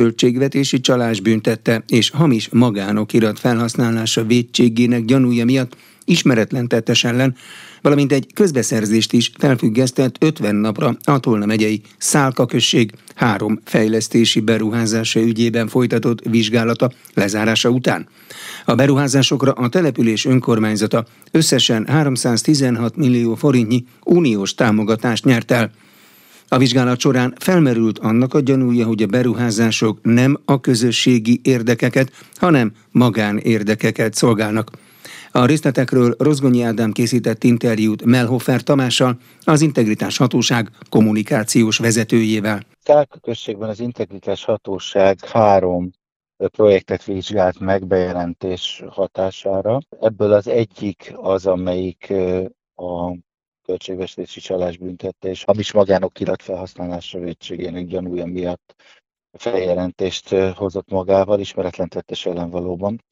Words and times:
költségvetési 0.00 0.80
csalás 0.80 1.20
büntette 1.20 1.84
és 1.88 2.10
hamis 2.10 2.48
magánokirat 2.52 3.38
felhasználása 3.38 4.24
védségének 4.24 5.04
gyanúja 5.04 5.44
miatt 5.44 5.76
ismeretlen 6.04 6.68
tettes 6.68 7.04
ellen, 7.04 7.36
valamint 7.82 8.12
egy 8.12 8.26
közbeszerzést 8.34 9.12
is 9.12 9.32
felfüggesztett 9.38 10.16
50 10.20 10.54
napra 10.54 10.96
a 11.04 11.18
Tolna 11.18 11.46
megyei 11.46 11.80
Szálka 11.98 12.46
község 12.46 12.92
három 13.14 13.60
fejlesztési 13.64 14.40
beruházása 14.40 15.20
ügyében 15.20 15.68
folytatott 15.68 16.20
vizsgálata 16.30 16.90
lezárása 17.14 17.68
után. 17.68 18.08
A 18.64 18.74
beruházásokra 18.74 19.52
a 19.52 19.68
település 19.68 20.24
önkormányzata 20.24 21.06
összesen 21.30 21.86
316 21.86 22.96
millió 22.96 23.34
forintnyi 23.34 23.84
uniós 24.04 24.54
támogatást 24.54 25.24
nyert 25.24 25.50
el. 25.50 25.70
A 26.52 26.58
vizsgálat 26.58 26.98
során 26.98 27.34
felmerült 27.38 27.98
annak 27.98 28.34
a 28.34 28.40
gyanúja, 28.40 28.86
hogy 28.86 29.02
a 29.02 29.06
beruházások 29.06 29.98
nem 30.02 30.40
a 30.44 30.60
közösségi 30.60 31.40
érdekeket, 31.42 32.12
hanem 32.34 32.72
magánérdekeket 32.90 34.14
szolgálnak. 34.14 34.70
A 35.32 35.44
részletekről 35.44 36.14
Rozgonyi 36.18 36.62
Ádám 36.62 36.92
készített 36.92 37.44
interjút 37.44 38.04
Melhofer 38.04 38.62
Tamással, 38.62 39.18
az 39.44 39.60
Integritás 39.60 40.16
Hatóság 40.16 40.68
kommunikációs 40.88 41.78
vezetőjével. 41.78 42.62
Községben 43.20 43.68
az 43.68 43.80
Integritás 43.80 44.44
Hatóság 44.44 45.24
három 45.24 45.90
projektet 46.36 47.04
vizsgált 47.04 47.60
meg 47.60 47.86
bejelentés 47.86 48.82
hatására. 48.88 49.78
Ebből 50.00 50.32
az 50.32 50.48
egyik 50.48 51.12
az, 51.16 51.46
amelyik 51.46 52.12
a 52.74 53.14
költségvetési 53.70 54.40
csalás 54.40 54.76
büntette, 54.76 55.28
és 55.28 55.44
hamis 55.44 55.72
magánokirat 55.72 56.42
felhasználásra 56.42 57.20
védségének 57.20 57.86
gyanúja 57.86 58.24
miatt 58.24 58.74
feljelentést 59.32 60.28
hozott 60.34 60.90
magával, 60.90 61.40
ismeretlen 61.40 61.88
tettes 61.88 62.26
ellen 62.26 62.50
valóban. 62.50 63.04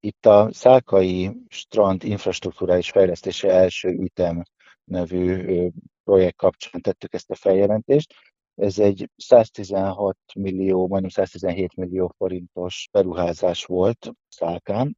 Itt 0.00 0.26
a 0.26 0.48
Szálkai 0.52 1.30
Strand 1.48 2.04
infrastruktúrális 2.04 2.90
fejlesztése 2.90 3.50
első 3.50 3.88
ütem 3.88 4.42
nevű 4.84 5.68
projekt 6.04 6.36
kapcsán 6.36 6.80
tettük 6.80 7.14
ezt 7.14 7.30
a 7.30 7.34
feljelentést. 7.34 8.14
Ez 8.54 8.78
egy 8.78 9.08
116 9.16 10.16
millió, 10.34 10.88
majdnem 10.88 11.10
117 11.10 11.76
millió 11.76 12.12
forintos 12.16 12.88
beruházás 12.92 13.64
volt 13.64 14.12
Szálkán, 14.28 14.96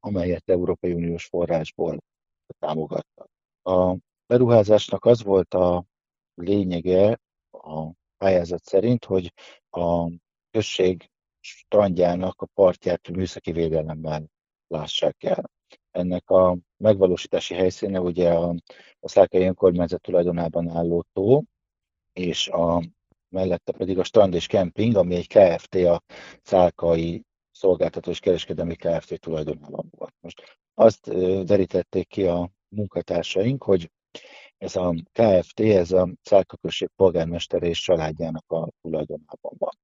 amelyet 0.00 0.48
Európai 0.48 0.92
Uniós 0.92 1.24
forrásból 1.24 2.02
támogattak. 2.58 3.35
A 3.66 3.96
beruházásnak 4.26 5.04
az 5.04 5.22
volt 5.22 5.54
a 5.54 5.84
lényege 6.34 7.20
a 7.50 7.90
pályázat 8.16 8.64
szerint, 8.64 9.04
hogy 9.04 9.32
a 9.70 10.10
község 10.50 11.10
strandjának 11.40 12.40
a 12.40 12.46
partját 12.54 13.08
műszaki 13.08 13.52
védelemmel 13.52 14.26
lássák 14.66 15.22
el. 15.22 15.50
Ennek 15.90 16.30
a 16.30 16.56
megvalósítási 16.76 17.54
helyszíne 17.54 18.00
ugye 18.00 18.32
a, 18.32 18.54
a 19.00 19.08
Szálkai 19.08 19.42
önkormányzat 19.42 20.00
tulajdonában 20.00 20.68
álló 20.68 21.04
tó, 21.12 21.42
és 22.12 22.48
a, 22.48 22.82
mellette 23.28 23.72
pedig 23.72 23.98
a 23.98 24.04
strand 24.04 24.34
és 24.34 24.46
kemping, 24.46 24.96
ami 24.96 25.14
egy 25.14 25.26
KFT, 25.26 25.74
a 25.74 26.02
Szálkai 26.42 27.24
Szolgáltató 27.50 28.10
és 28.10 28.20
Kereskedelmi 28.20 28.74
Kft. 28.74 29.20
tulajdonában 29.20 29.88
volt. 29.90 30.14
Most 30.20 30.58
azt 30.74 31.08
derítették 31.44 32.08
ki 32.08 32.26
a 32.26 32.50
munkatársaink, 32.68 33.62
hogy 33.62 33.90
ez 34.58 34.76
a 34.76 34.94
KFT, 35.12 35.60
ez 35.60 35.92
a 35.92 36.08
Szálka 36.22 36.56
község 36.56 36.88
polgármester 36.96 37.62
és 37.62 37.80
családjának 37.80 38.50
a 38.52 38.68
tulajdonában 38.80 39.52
van. 39.58 39.78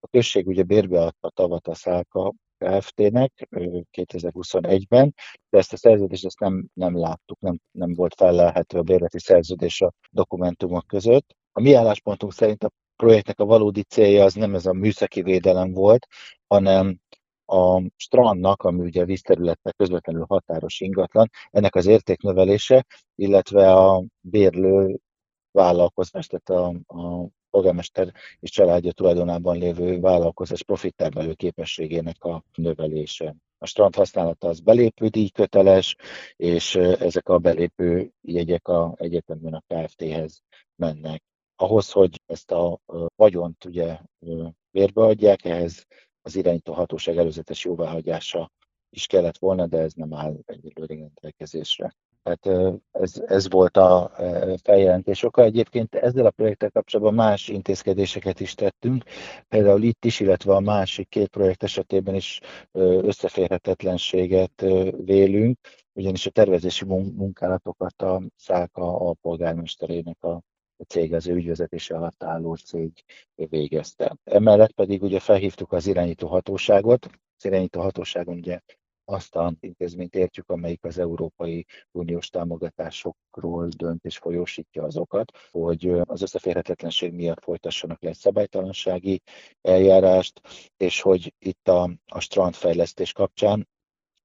A 0.00 0.08
község 0.10 0.46
ugye 0.46 0.62
bérbe 0.62 1.00
adta 1.00 1.30
tavat 1.30 1.68
a 1.68 1.74
Szálka 1.74 2.34
Kft-nek 2.58 3.48
2021-ben, 3.92 5.14
de 5.48 5.58
ezt 5.58 5.72
a 5.72 5.76
szerződést 5.76 6.24
ezt 6.24 6.40
nem, 6.40 6.66
nem 6.72 6.98
láttuk, 6.98 7.40
nem, 7.40 7.60
nem 7.70 7.94
volt 7.94 8.14
felelhető 8.14 8.78
a 8.78 8.82
bérleti 8.82 9.18
szerződés 9.18 9.80
a 9.80 9.92
dokumentumok 10.10 10.86
között. 10.86 11.36
A 11.52 11.60
mi 11.60 11.74
álláspontunk 11.74 12.32
szerint 12.32 12.64
a 12.64 12.70
projektnek 12.96 13.40
a 13.40 13.44
valódi 13.44 13.82
célja 13.82 14.24
az 14.24 14.34
nem 14.34 14.54
ez 14.54 14.66
a 14.66 14.72
műszaki 14.72 15.22
védelem 15.22 15.72
volt, 15.72 16.06
hanem 16.46 16.98
a 17.46 17.82
strandnak, 17.96 18.62
ami 18.62 18.80
ugye 18.80 19.04
vízterületnek 19.04 19.76
közvetlenül 19.76 20.24
határos 20.28 20.80
ingatlan, 20.80 21.30
ennek 21.50 21.74
az 21.74 21.86
értéknövelése, 21.86 22.86
illetve 23.14 23.72
a 23.72 24.04
bérlő 24.20 24.98
vállalkozás, 25.50 26.26
tehát 26.26 26.50
a, 26.50 26.96
a 26.98 27.28
polgármester 27.50 28.12
és 28.40 28.50
családja 28.50 28.92
tulajdonában 28.92 29.58
lévő 29.58 30.00
vállalkozás 30.00 30.62
profittermelő 30.62 31.32
képességének 31.34 32.24
a 32.24 32.44
növelése. 32.54 33.36
A 33.58 33.66
strand 33.66 33.94
használata 33.94 34.48
az 34.48 34.60
belépő 34.60 35.10
köteles, 35.32 35.96
és 36.36 36.74
ezek 36.76 37.28
a 37.28 37.38
belépő 37.38 38.10
jegyek 38.20 38.68
a 38.68 38.94
egyetemben 38.96 39.54
a 39.54 39.62
KFT-hez 39.66 40.42
mennek. 40.76 41.22
Ahhoz, 41.56 41.90
hogy 41.90 42.20
ezt 42.26 42.50
a 42.50 42.80
vagyont 43.16 43.64
ugye 43.64 43.98
bérbeadják, 44.70 45.44
ehhez 45.44 45.86
az 46.24 46.36
irányító 46.36 46.72
hatóság 46.72 47.16
előzetes 47.16 47.64
jóváhagyása 47.64 48.50
is 48.90 49.06
kellett 49.06 49.38
volna, 49.38 49.66
de 49.66 49.78
ez 49.78 49.92
nem 49.92 50.14
áll 50.14 50.36
egyelőre 50.46 50.94
rendelkezésre. 50.94 51.94
Tehát 52.22 52.72
ez, 52.92 53.22
ez 53.26 53.50
volt 53.50 53.76
a 53.76 54.10
feljelentés 54.62 55.22
oka. 55.22 55.42
Egyébként 55.42 55.94
ezzel 55.94 56.26
a 56.26 56.30
projekttel 56.30 56.70
kapcsolatban 56.70 57.14
más 57.14 57.48
intézkedéseket 57.48 58.40
is 58.40 58.54
tettünk, 58.54 59.04
például 59.48 59.82
itt 59.82 60.04
is, 60.04 60.20
illetve 60.20 60.54
a 60.54 60.60
másik 60.60 61.08
két 61.08 61.28
projekt 61.28 61.62
esetében 61.62 62.14
is 62.14 62.40
összeférhetetlenséget 62.72 64.64
vélünk, 65.04 65.58
ugyanis 65.92 66.26
a 66.26 66.30
tervezési 66.30 66.84
munkálatokat 66.84 68.02
a 68.02 68.22
Szálka 68.36 69.08
a 69.08 69.12
polgármesterének 69.12 70.22
a 70.76 70.82
cég 70.82 71.14
az 71.14 71.26
ő 71.26 71.34
ügyvezetése 71.34 71.96
alatt 71.96 72.22
álló 72.22 72.54
cég 72.54 72.92
végezte. 73.34 74.16
Emellett 74.24 74.72
pedig 74.72 75.02
ugye 75.02 75.20
felhívtuk 75.20 75.72
az 75.72 75.86
irányító 75.86 76.26
hatóságot, 76.28 77.06
az 77.36 77.44
irányító 77.44 77.80
hatóságon 77.80 78.36
ugye 78.36 78.60
azt 79.04 79.36
a 79.36 79.52
intézményt 79.60 80.14
értjük, 80.14 80.50
amelyik 80.50 80.84
az 80.84 80.98
Európai 80.98 81.66
Uniós 81.90 82.28
támogatásokról 82.28 83.68
dönt 83.76 84.04
és 84.04 84.18
folyósítja 84.18 84.82
azokat, 84.82 85.32
hogy 85.50 85.88
az 86.04 86.22
összeférhetetlenség 86.22 87.12
miatt 87.12 87.42
folytassanak 87.42 88.02
le 88.02 88.08
egy 88.08 88.16
szabálytalansági 88.16 89.22
eljárást, 89.60 90.40
és 90.76 91.00
hogy 91.00 91.34
itt 91.38 91.68
a, 91.68 91.90
a 92.06 92.20
strandfejlesztés 92.20 93.12
kapcsán 93.12 93.68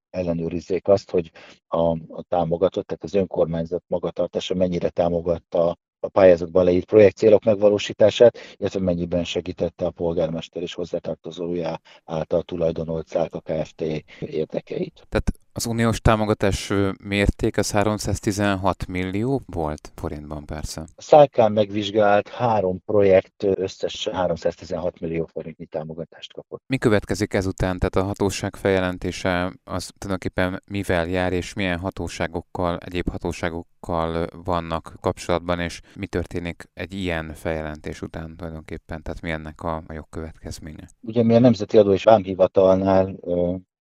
ellenőrizzék 0.09 0.87
azt, 0.87 1.11
hogy 1.11 1.31
a, 1.67 1.89
a 1.91 2.23
támogatott, 2.27 2.87
tehát 2.87 3.03
az 3.03 3.13
önkormányzat 3.13 3.83
magatartása 3.87 4.53
mennyire 4.55 4.89
támogatta 4.89 5.77
a 5.99 6.07
pályázatban 6.07 6.63
leírt 6.63 6.85
projektcélok 6.85 7.43
megvalósítását, 7.43 8.37
illetve 8.57 8.79
mennyiben 8.79 9.23
segítette 9.23 9.85
a 9.85 9.89
polgármester 9.91 10.61
és 10.61 10.73
hozzátartozója 10.73 11.79
által 12.05 12.43
tulajdonolt 12.43 13.07
Szálka 13.07 13.39
Kft. 13.39 13.81
érdekeit. 14.19 15.03
Tehát 15.09 15.31
az 15.53 15.65
uniós 15.65 16.01
támogatás 16.01 16.73
mérték 17.03 17.57
az 17.57 17.71
316 17.71 18.87
millió 18.87 19.41
volt 19.45 19.91
forintban 19.95 20.45
persze. 20.45 20.81
A 20.95 21.01
Szálkán 21.01 21.51
megvizsgált 21.51 22.27
három 22.27 22.81
projekt 22.85 23.43
összesen 23.43 24.13
316 24.13 24.99
millió 24.99 25.29
forintnyi 25.33 25.65
támogatást 25.65 26.33
kapott. 26.33 26.61
Mi 26.67 26.77
következik 26.77 27.33
ezután? 27.33 27.79
Tehát 27.79 27.95
a 27.95 28.03
hatóság 28.03 28.55
feljelentése 28.55 29.53
az 29.63 29.91
tulajdonképpen 29.97 30.63
mivel 30.65 31.07
jár, 31.07 31.33
és 31.33 31.53
milyen 31.53 31.79
hatóságokkal, 31.79 32.77
egyéb 32.77 33.09
hatóságokkal 33.09 34.27
vannak 34.43 34.93
kapcsolatban, 35.01 35.59
és 35.59 35.81
mi 35.95 36.07
történik 36.07 36.69
egy 36.73 36.93
ilyen 36.93 37.33
feljelentés 37.33 38.01
után 38.01 38.35
tulajdonképpen? 38.35 39.01
Tehát 39.01 39.21
mi 39.21 39.31
ennek 39.31 39.61
a, 39.61 39.83
a 39.87 39.93
jogkövetkezménye? 39.93 40.87
Ugye 41.01 41.23
mi 41.23 41.35
a 41.35 41.39
Nemzeti 41.39 41.77
Adó 41.77 41.93
és 41.93 42.03
Vámhivatalnál 42.03 43.15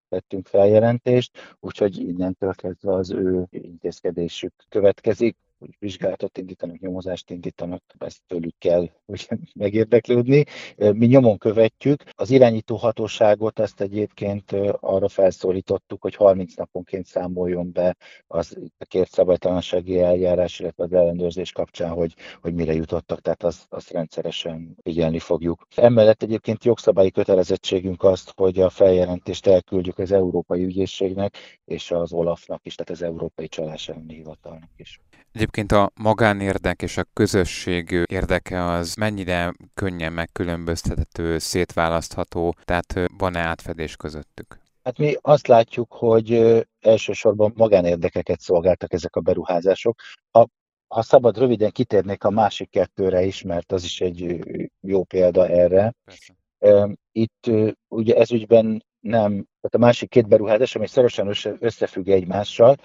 tettünk 0.09 0.47
feljelentést, 0.47 1.55
úgyhogy 1.59 1.97
innentől 1.97 2.53
kezdve 2.53 2.93
az 2.93 3.11
ő 3.11 3.47
intézkedésük 3.49 4.53
következik 4.69 5.37
hogy 5.59 5.75
vizsgálatot 5.79 6.37
indítanak, 6.37 6.79
nyomozást 6.79 7.29
indítanak, 7.29 7.83
ezt 7.97 8.21
tőlük 8.27 8.57
kell 8.57 8.89
hogy 9.07 9.27
megérdeklődni. 9.55 10.45
Mi 10.75 11.05
nyomon 11.05 11.37
követjük. 11.37 12.03
Az 12.15 12.29
irányító 12.29 12.75
hatóságot 12.75 13.59
azt 13.59 13.81
egyébként 13.81 14.51
arra 14.79 15.07
felszólítottuk, 15.07 16.01
hogy 16.01 16.15
30 16.15 16.55
naponként 16.55 17.05
számoljon 17.05 17.71
be 17.71 17.95
az 18.27 18.57
a 18.77 18.85
kért 18.85 19.11
szabálytalansági 19.11 19.99
eljárás, 19.99 20.59
illetve 20.59 20.83
az 20.83 20.93
ellenőrzés 20.93 21.51
kapcsán, 21.51 21.89
hogy, 21.89 22.13
hogy 22.41 22.53
mire 22.53 22.73
jutottak, 22.73 23.21
tehát 23.21 23.43
azt, 23.43 23.65
azt 23.69 23.91
rendszeresen 23.91 24.77
figyelni 24.83 25.19
fogjuk. 25.19 25.67
Emellett 25.75 26.23
egyébként 26.23 26.63
jogszabályi 26.63 27.11
kötelezettségünk 27.11 28.03
azt, 28.03 28.33
hogy 28.35 28.59
a 28.59 28.69
feljelentést 28.69 29.47
elküldjük 29.47 29.97
az 29.97 30.11
Európai 30.11 30.63
Ügyészségnek 30.63 31.35
és 31.65 31.91
az 31.91 32.13
Olafnak 32.13 32.65
is, 32.65 32.75
tehát 32.75 33.01
az 33.01 33.07
Európai 33.07 33.47
Csalás 33.47 33.89
elleni 33.89 34.13
Hivatalnak 34.15 34.69
is. 34.75 34.99
Egyébként 35.47 35.71
a 35.71 35.91
magánérdek 36.03 36.81
és 36.81 36.97
a 36.97 37.03
közösség 37.13 38.03
érdeke 38.05 38.63
az 38.63 38.95
mennyire 38.95 39.53
könnyen 39.73 40.13
megkülönböztethető, 40.13 41.37
szétválasztható, 41.37 42.55
tehát 42.63 42.93
van-e 43.17 43.39
átfedés 43.39 43.95
közöttük? 43.95 44.59
Hát 44.83 44.97
mi 44.97 45.15
azt 45.21 45.47
látjuk, 45.47 45.93
hogy 45.93 46.61
elsősorban 46.79 47.53
magánérdekeket 47.55 48.39
szolgáltak 48.39 48.93
ezek 48.93 49.15
a 49.15 49.19
beruházások. 49.19 49.99
Ha, 50.31 50.47
ha 50.87 51.01
szabad, 51.01 51.37
röviden 51.37 51.71
kitérnék 51.71 52.23
a 52.23 52.29
másik 52.29 52.69
kettőre 52.69 53.23
is, 53.23 53.41
mert 53.41 53.71
az 53.71 53.83
is 53.83 54.01
egy 54.01 54.39
jó 54.81 55.03
példa 55.03 55.47
erre. 55.47 55.93
Persze. 56.03 56.95
Itt 57.11 57.49
ugye 57.87 58.15
ez 58.15 58.31
ügyben 58.31 58.85
nem, 59.07 59.31
tehát 59.31 59.75
a 59.75 59.77
másik 59.77 60.09
két 60.09 60.27
beruházás, 60.27 60.75
ami 60.75 60.87
szorosan 60.87 61.33
összefügg 61.59 62.07
egymással, 62.07 62.75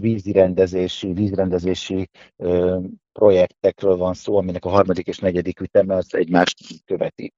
vízirendezési, 0.00 1.12
vízrendezési 1.12 2.08
projektekről 3.12 3.96
van 3.96 4.14
szó, 4.14 4.36
aminek 4.36 4.64
a 4.64 4.68
harmadik 4.68 5.06
és 5.06 5.18
negyedik 5.18 5.60
üteme 5.60 5.94
az 5.94 6.14
egymást 6.14 6.84
követi. 6.84 7.32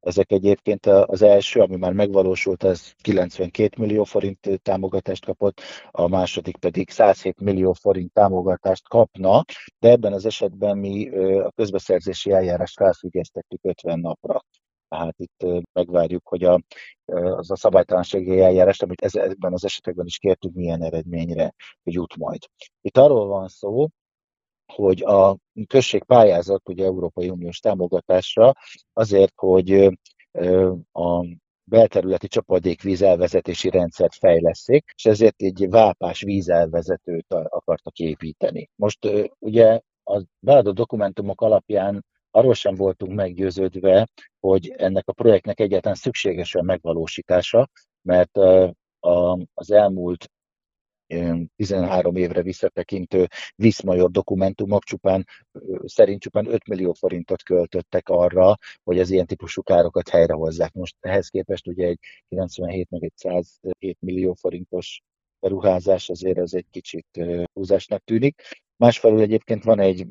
Ezek 0.00 0.32
egyébként 0.32 0.86
az 0.86 1.22
első, 1.22 1.60
ami 1.60 1.76
már 1.76 1.92
megvalósult, 1.92 2.62
az 2.62 2.94
92 3.00 3.82
millió 3.82 4.04
forint 4.04 4.60
támogatást 4.62 5.24
kapott, 5.24 5.60
a 5.90 6.08
második 6.08 6.56
pedig 6.56 6.90
107 6.90 7.40
millió 7.40 7.72
forint 7.72 8.12
támogatást 8.12 8.88
kapna, 8.88 9.44
de 9.78 9.90
ebben 9.90 10.12
az 10.12 10.26
esetben 10.26 10.78
mi 10.78 11.08
a 11.38 11.50
közbeszerzési 11.50 12.30
eljárást 12.32 12.76
felfüggesztettük 12.76 13.60
50 13.62 14.00
napra. 14.00 14.44
Tehát 14.88 15.14
itt 15.18 15.46
megvárjuk, 15.72 16.28
hogy 16.28 16.44
a, 16.44 16.60
az 17.12 17.50
a 17.50 17.56
szabálytalansági 17.56 18.40
eljárás, 18.40 18.80
amit 18.80 19.02
ezekben 19.02 19.52
az 19.52 19.64
esetekben 19.64 20.06
is 20.06 20.18
kértünk, 20.18 20.54
milyen 20.54 20.82
eredményre 20.82 21.54
jut 21.82 22.16
majd. 22.16 22.42
Itt 22.80 22.96
arról 22.96 23.26
van 23.26 23.48
szó, 23.48 23.86
hogy 24.72 25.02
a 25.02 25.36
község 25.66 26.04
pályázott 26.04 26.68
ugye 26.68 26.84
Európai 26.84 27.28
Uniós 27.28 27.58
támogatásra 27.58 28.52
azért, 28.92 29.32
hogy 29.36 29.98
a 30.92 31.24
belterületi 31.64 32.28
csapadék 32.28 32.82
vízelvezetési 32.82 33.70
rendszert 33.70 34.14
fejleszik, 34.14 34.92
és 34.96 35.04
ezért 35.04 35.42
egy 35.42 35.66
vápás 35.68 36.22
vízelvezetőt 36.22 37.34
akartak 37.48 37.98
építeni. 37.98 38.70
Most 38.76 39.08
ugye 39.38 39.80
a 40.04 40.22
beadott 40.38 40.74
dokumentumok 40.74 41.40
alapján 41.40 42.04
arról 42.36 42.54
sem 42.54 42.74
voltunk 42.74 43.14
meggyőződve, 43.14 44.08
hogy 44.40 44.68
ennek 44.68 45.08
a 45.08 45.12
projektnek 45.12 45.60
egyáltalán 45.60 45.96
szükséges 45.96 46.54
a 46.54 46.62
megvalósítása, 46.62 47.68
mert 48.02 48.38
az 49.54 49.70
elmúlt 49.70 50.30
13 51.56 52.16
évre 52.16 52.42
visszatekintő 52.42 53.26
Viszmajor 53.54 54.10
dokumentumok 54.10 54.84
csupán, 54.84 55.26
szerint 55.84 56.20
csupán 56.20 56.46
5 56.46 56.66
millió 56.66 56.92
forintot 56.92 57.42
költöttek 57.42 58.08
arra, 58.08 58.56
hogy 58.84 58.98
az 58.98 59.10
ilyen 59.10 59.26
típusú 59.26 59.62
károkat 59.62 60.08
helyrehozzák. 60.08 60.72
Most 60.72 60.96
ehhez 61.00 61.28
képest 61.28 61.66
ugye 61.66 61.86
egy 61.86 61.98
97 62.28 62.90
meg 62.90 63.04
egy 63.04 63.16
107 63.16 63.96
millió 64.00 64.34
forintos 64.34 65.02
beruházás 65.40 66.08
azért 66.08 66.38
ez 66.38 66.54
egy 66.54 66.66
kicsit 66.70 67.06
húzásnak 67.52 68.04
tűnik. 68.04 68.42
Másfelől 68.76 69.20
egyébként 69.20 69.64
van 69.64 69.78
egy 69.80 70.06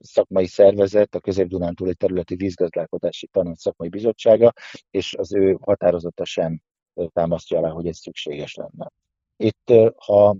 szakmai 0.00 0.46
szervezet, 0.46 1.14
a 1.14 1.20
Közép-Dunántúl 1.20 1.88
egy 1.88 1.96
területi 1.96 2.34
vízgazdálkodási 2.34 3.26
tanács 3.26 3.58
szakmai 3.58 3.88
bizottsága, 3.88 4.52
és 4.90 5.14
az 5.14 5.34
ő 5.34 5.56
határozata 5.60 6.24
sem 6.24 6.60
támasztja 7.12 7.58
alá, 7.58 7.70
hogy 7.70 7.86
ez 7.86 7.98
szükséges 7.98 8.54
lenne. 8.54 8.90
Itt, 9.36 9.72
ha 9.96 10.36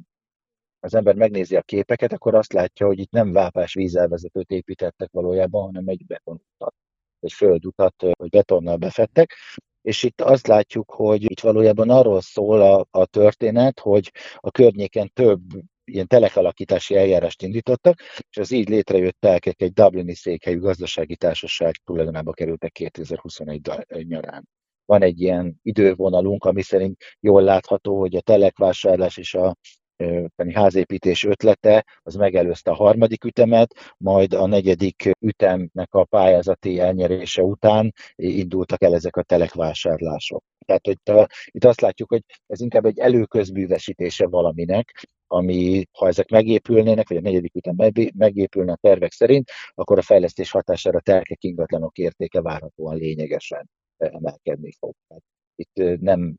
az 0.80 0.94
ember 0.94 1.14
megnézi 1.14 1.56
a 1.56 1.62
képeket, 1.62 2.12
akkor 2.12 2.34
azt 2.34 2.52
látja, 2.52 2.86
hogy 2.86 2.98
itt 2.98 3.10
nem 3.10 3.32
vápás 3.32 3.74
vízelvezetőt 3.74 4.50
építettek 4.50 5.10
valójában, 5.12 5.62
hanem 5.62 5.88
egy 5.88 6.06
betonutat, 6.06 6.74
egy 7.20 7.32
földutat, 7.32 7.94
hogy 8.18 8.28
betonnal 8.28 8.76
befettek, 8.76 9.34
és 9.82 10.02
itt 10.02 10.20
azt 10.20 10.46
látjuk, 10.46 10.90
hogy 10.90 11.30
itt 11.30 11.40
valójában 11.40 11.90
arról 11.90 12.20
szól 12.20 12.60
a, 12.62 12.86
a 12.90 13.06
történet, 13.06 13.80
hogy 13.80 14.12
a 14.36 14.50
környéken 14.50 15.10
több 15.12 15.40
ilyen 15.92 16.06
telekalakítási 16.06 16.96
eljárást 16.96 17.42
indítottak, 17.42 18.00
és 18.30 18.36
az 18.36 18.50
így 18.50 18.68
létrejött 18.68 19.16
telkek 19.20 19.60
egy 19.62 19.72
Dublini 19.72 20.14
székhelyű 20.14 20.58
gazdasági 20.58 21.16
társaság 21.16 21.74
tulajdonába 21.84 22.32
kerültek 22.32 22.72
2021 22.72 23.70
nyarán 24.02 24.48
van 24.90 25.02
egy 25.02 25.20
ilyen 25.20 25.58
idővonalunk, 25.62 26.44
ami 26.44 26.62
szerint 26.62 26.96
jól 27.20 27.42
látható, 27.42 27.98
hogy 27.98 28.16
a 28.16 28.20
telekvásárlás 28.20 29.16
és 29.16 29.34
a 29.34 29.56
házépítés 30.52 31.24
ötlete, 31.24 31.84
az 32.02 32.14
megelőzte 32.14 32.70
a 32.70 32.74
harmadik 32.74 33.24
ütemet, 33.24 33.94
majd 33.96 34.34
a 34.34 34.46
negyedik 34.46 35.10
ütemnek 35.20 35.94
a 35.94 36.04
pályázati 36.04 36.78
elnyerése 36.78 37.42
után 37.42 37.92
indultak 38.14 38.82
el 38.82 38.94
ezek 38.94 39.16
a 39.16 39.22
telekvásárlások. 39.22 40.44
Tehát 40.66 40.86
hogy 40.86 41.28
itt 41.46 41.64
azt 41.64 41.80
látjuk, 41.80 42.08
hogy 42.08 42.22
ez 42.46 42.60
inkább 42.60 42.84
egy 42.84 42.98
előközbűvesítése 42.98 44.26
valaminek, 44.26 45.08
ami, 45.32 45.86
ha 45.98 46.06
ezek 46.06 46.28
megépülnének, 46.30 47.08
vagy 47.08 47.16
a 47.16 47.20
negyedik 47.20 47.54
ütem 47.54 47.74
megépülne 48.14 48.76
tervek 48.76 49.12
szerint, 49.12 49.50
akkor 49.74 49.98
a 49.98 50.02
fejlesztés 50.02 50.50
hatására 50.50 51.00
telkek 51.00 51.44
ingatlanok 51.44 51.98
értéke 51.98 52.42
várhatóan 52.42 52.96
lényegesen 52.96 53.70
emelkedni 53.96 54.72
fog. 54.78 54.94
Itt 55.54 56.00
nem 56.00 56.36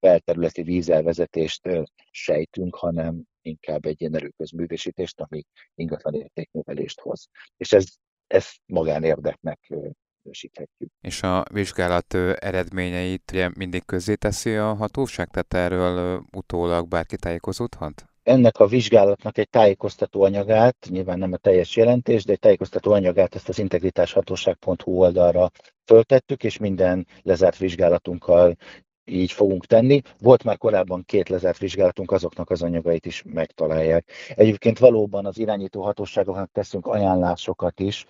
belterületi 0.00 0.62
vízelvezetést 0.62 1.68
sejtünk, 2.10 2.74
hanem 2.74 3.22
inkább 3.42 3.84
egy 3.84 4.00
ilyen 4.00 4.14
erőközművésítést, 4.14 5.20
ami 5.20 5.44
ingatlan 5.74 6.14
értéknövelést 6.14 7.00
hoz. 7.00 7.28
És 7.56 7.72
ez, 7.72 7.86
ez 8.26 8.46
magánérdeknek 8.66 9.58
minősíthetjük. 10.22 10.90
És 11.00 11.22
a 11.22 11.44
vizsgálat 11.52 12.14
eredményeit 12.34 13.30
ugye 13.32 13.50
mindig 13.56 13.84
közzé 13.84 14.14
teszi 14.14 14.54
a 14.54 14.74
hatóság, 14.74 15.28
tehát 15.28 15.54
erről 15.54 16.24
utólag 16.36 16.88
bárki 16.88 17.16
tájékozódhat? 17.16 18.07
Ennek 18.28 18.58
a 18.58 18.66
vizsgálatnak 18.66 19.38
egy 19.38 19.48
tájékoztató 19.48 20.22
anyagát, 20.22 20.86
nyilván 20.90 21.18
nem 21.18 21.32
a 21.32 21.36
teljes 21.36 21.76
jelentés, 21.76 22.24
de 22.24 22.32
egy 22.32 22.38
tájékoztató 22.38 22.92
anyagát 22.92 23.34
ezt 23.34 23.48
az 23.48 23.58
integritáshatóság.hu 23.58 24.92
oldalra 24.92 25.50
föltettük, 25.84 26.44
és 26.44 26.58
minden 26.58 27.06
lezárt 27.22 27.56
vizsgálatunkkal 27.56 28.56
így 29.08 29.32
fogunk 29.32 29.66
tenni. 29.66 30.00
Volt 30.18 30.44
már 30.44 30.58
korábban 30.58 31.02
két 31.06 31.28
lezárt 31.28 31.58
vizsgálatunk, 31.58 32.10
azoknak 32.10 32.50
az 32.50 32.62
anyagait 32.62 33.06
is 33.06 33.22
megtalálják. 33.26 34.10
Egyébként 34.34 34.78
valóban 34.78 35.26
az 35.26 35.38
irányító 35.38 35.82
hatóságoknak 35.82 36.50
teszünk 36.52 36.86
ajánlásokat 36.86 37.80
is, 37.80 38.04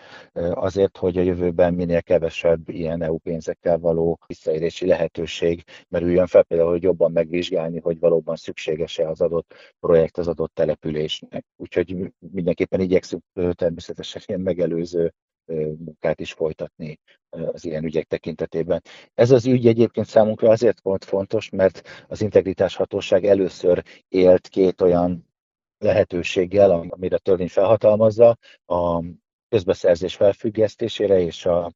azért, 0.52 0.96
hogy 0.96 1.18
a 1.18 1.22
jövőben 1.22 1.74
minél 1.74 2.02
kevesebb 2.02 2.68
ilyen 2.68 3.02
EU 3.02 3.18
pénzekkel 3.18 3.78
való 3.78 4.18
visszaérési 4.26 4.86
lehetőség 4.86 5.64
merüljön 5.88 6.26
fel, 6.26 6.42
például, 6.42 6.70
hogy 6.70 6.82
jobban 6.82 7.12
megvizsgálni, 7.12 7.80
hogy 7.80 7.98
valóban 7.98 8.36
szükséges-e 8.36 9.08
az 9.08 9.20
adott 9.20 9.54
projekt 9.80 10.18
az 10.18 10.28
adott 10.28 10.54
településnek. 10.54 11.44
Úgyhogy 11.56 12.12
mindenképpen 12.32 12.80
igyekszünk 12.80 13.22
természetesen 13.54 14.22
ilyen 14.26 14.40
megelőző 14.40 15.14
munkát 15.54 16.20
is 16.20 16.32
folytatni 16.32 16.98
az 17.28 17.64
ilyen 17.64 17.84
ügyek 17.84 18.06
tekintetében. 18.06 18.82
Ez 19.14 19.30
az 19.30 19.46
ügy 19.46 19.66
egyébként 19.66 20.06
számunkra 20.06 20.50
azért 20.50 20.80
volt 20.80 21.04
fontos, 21.04 21.50
mert 21.50 22.04
az 22.08 22.20
integritás 22.20 22.76
hatóság 22.76 23.24
először 23.24 23.84
élt 24.08 24.48
két 24.48 24.80
olyan 24.80 25.26
lehetőséggel, 25.78 26.70
amire 26.70 27.16
a 27.16 27.18
törvény 27.18 27.48
felhatalmazza, 27.48 28.38
a 28.66 29.02
közbeszerzés 29.48 30.14
felfüggesztésére 30.14 31.20
és 31.20 31.46
a 31.46 31.72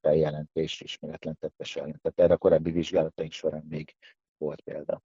feljelentés 0.00 0.80
ismeretlen 0.80 1.36
tettes 1.40 1.76
ellen. 1.76 2.00
Tehát 2.02 2.18
erre 2.18 2.34
a 2.34 2.36
korábbi 2.36 2.70
vizsgálataink 2.70 3.32
során 3.32 3.64
még 3.68 3.94
volt 4.38 4.60
példa. 4.60 5.02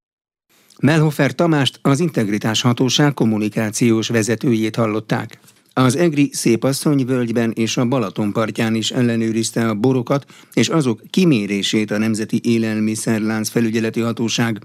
Melhofer 0.81 1.31
Tamást 1.31 1.79
az 1.81 1.99
Integritás 1.99 2.61
Hatóság 2.61 3.13
kommunikációs 3.13 4.09
vezetőjét 4.09 4.75
hallották. 4.75 5.39
Az 5.73 5.95
Egri 5.95 6.29
Szépasszony 6.33 7.05
völgyben 7.05 7.51
és 7.51 7.77
a 7.77 7.85
Balaton 7.85 8.31
partján 8.31 8.75
is 8.75 8.91
ellenőrizte 8.91 9.67
a 9.67 9.73
borokat 9.73 10.25
és 10.53 10.69
azok 10.69 11.01
kimérését 11.09 11.91
a 11.91 11.97
Nemzeti 11.97 12.39
Élelmiszerlánc 12.43 13.49
Felügyeleti 13.49 13.99
Hatóság. 13.99 14.59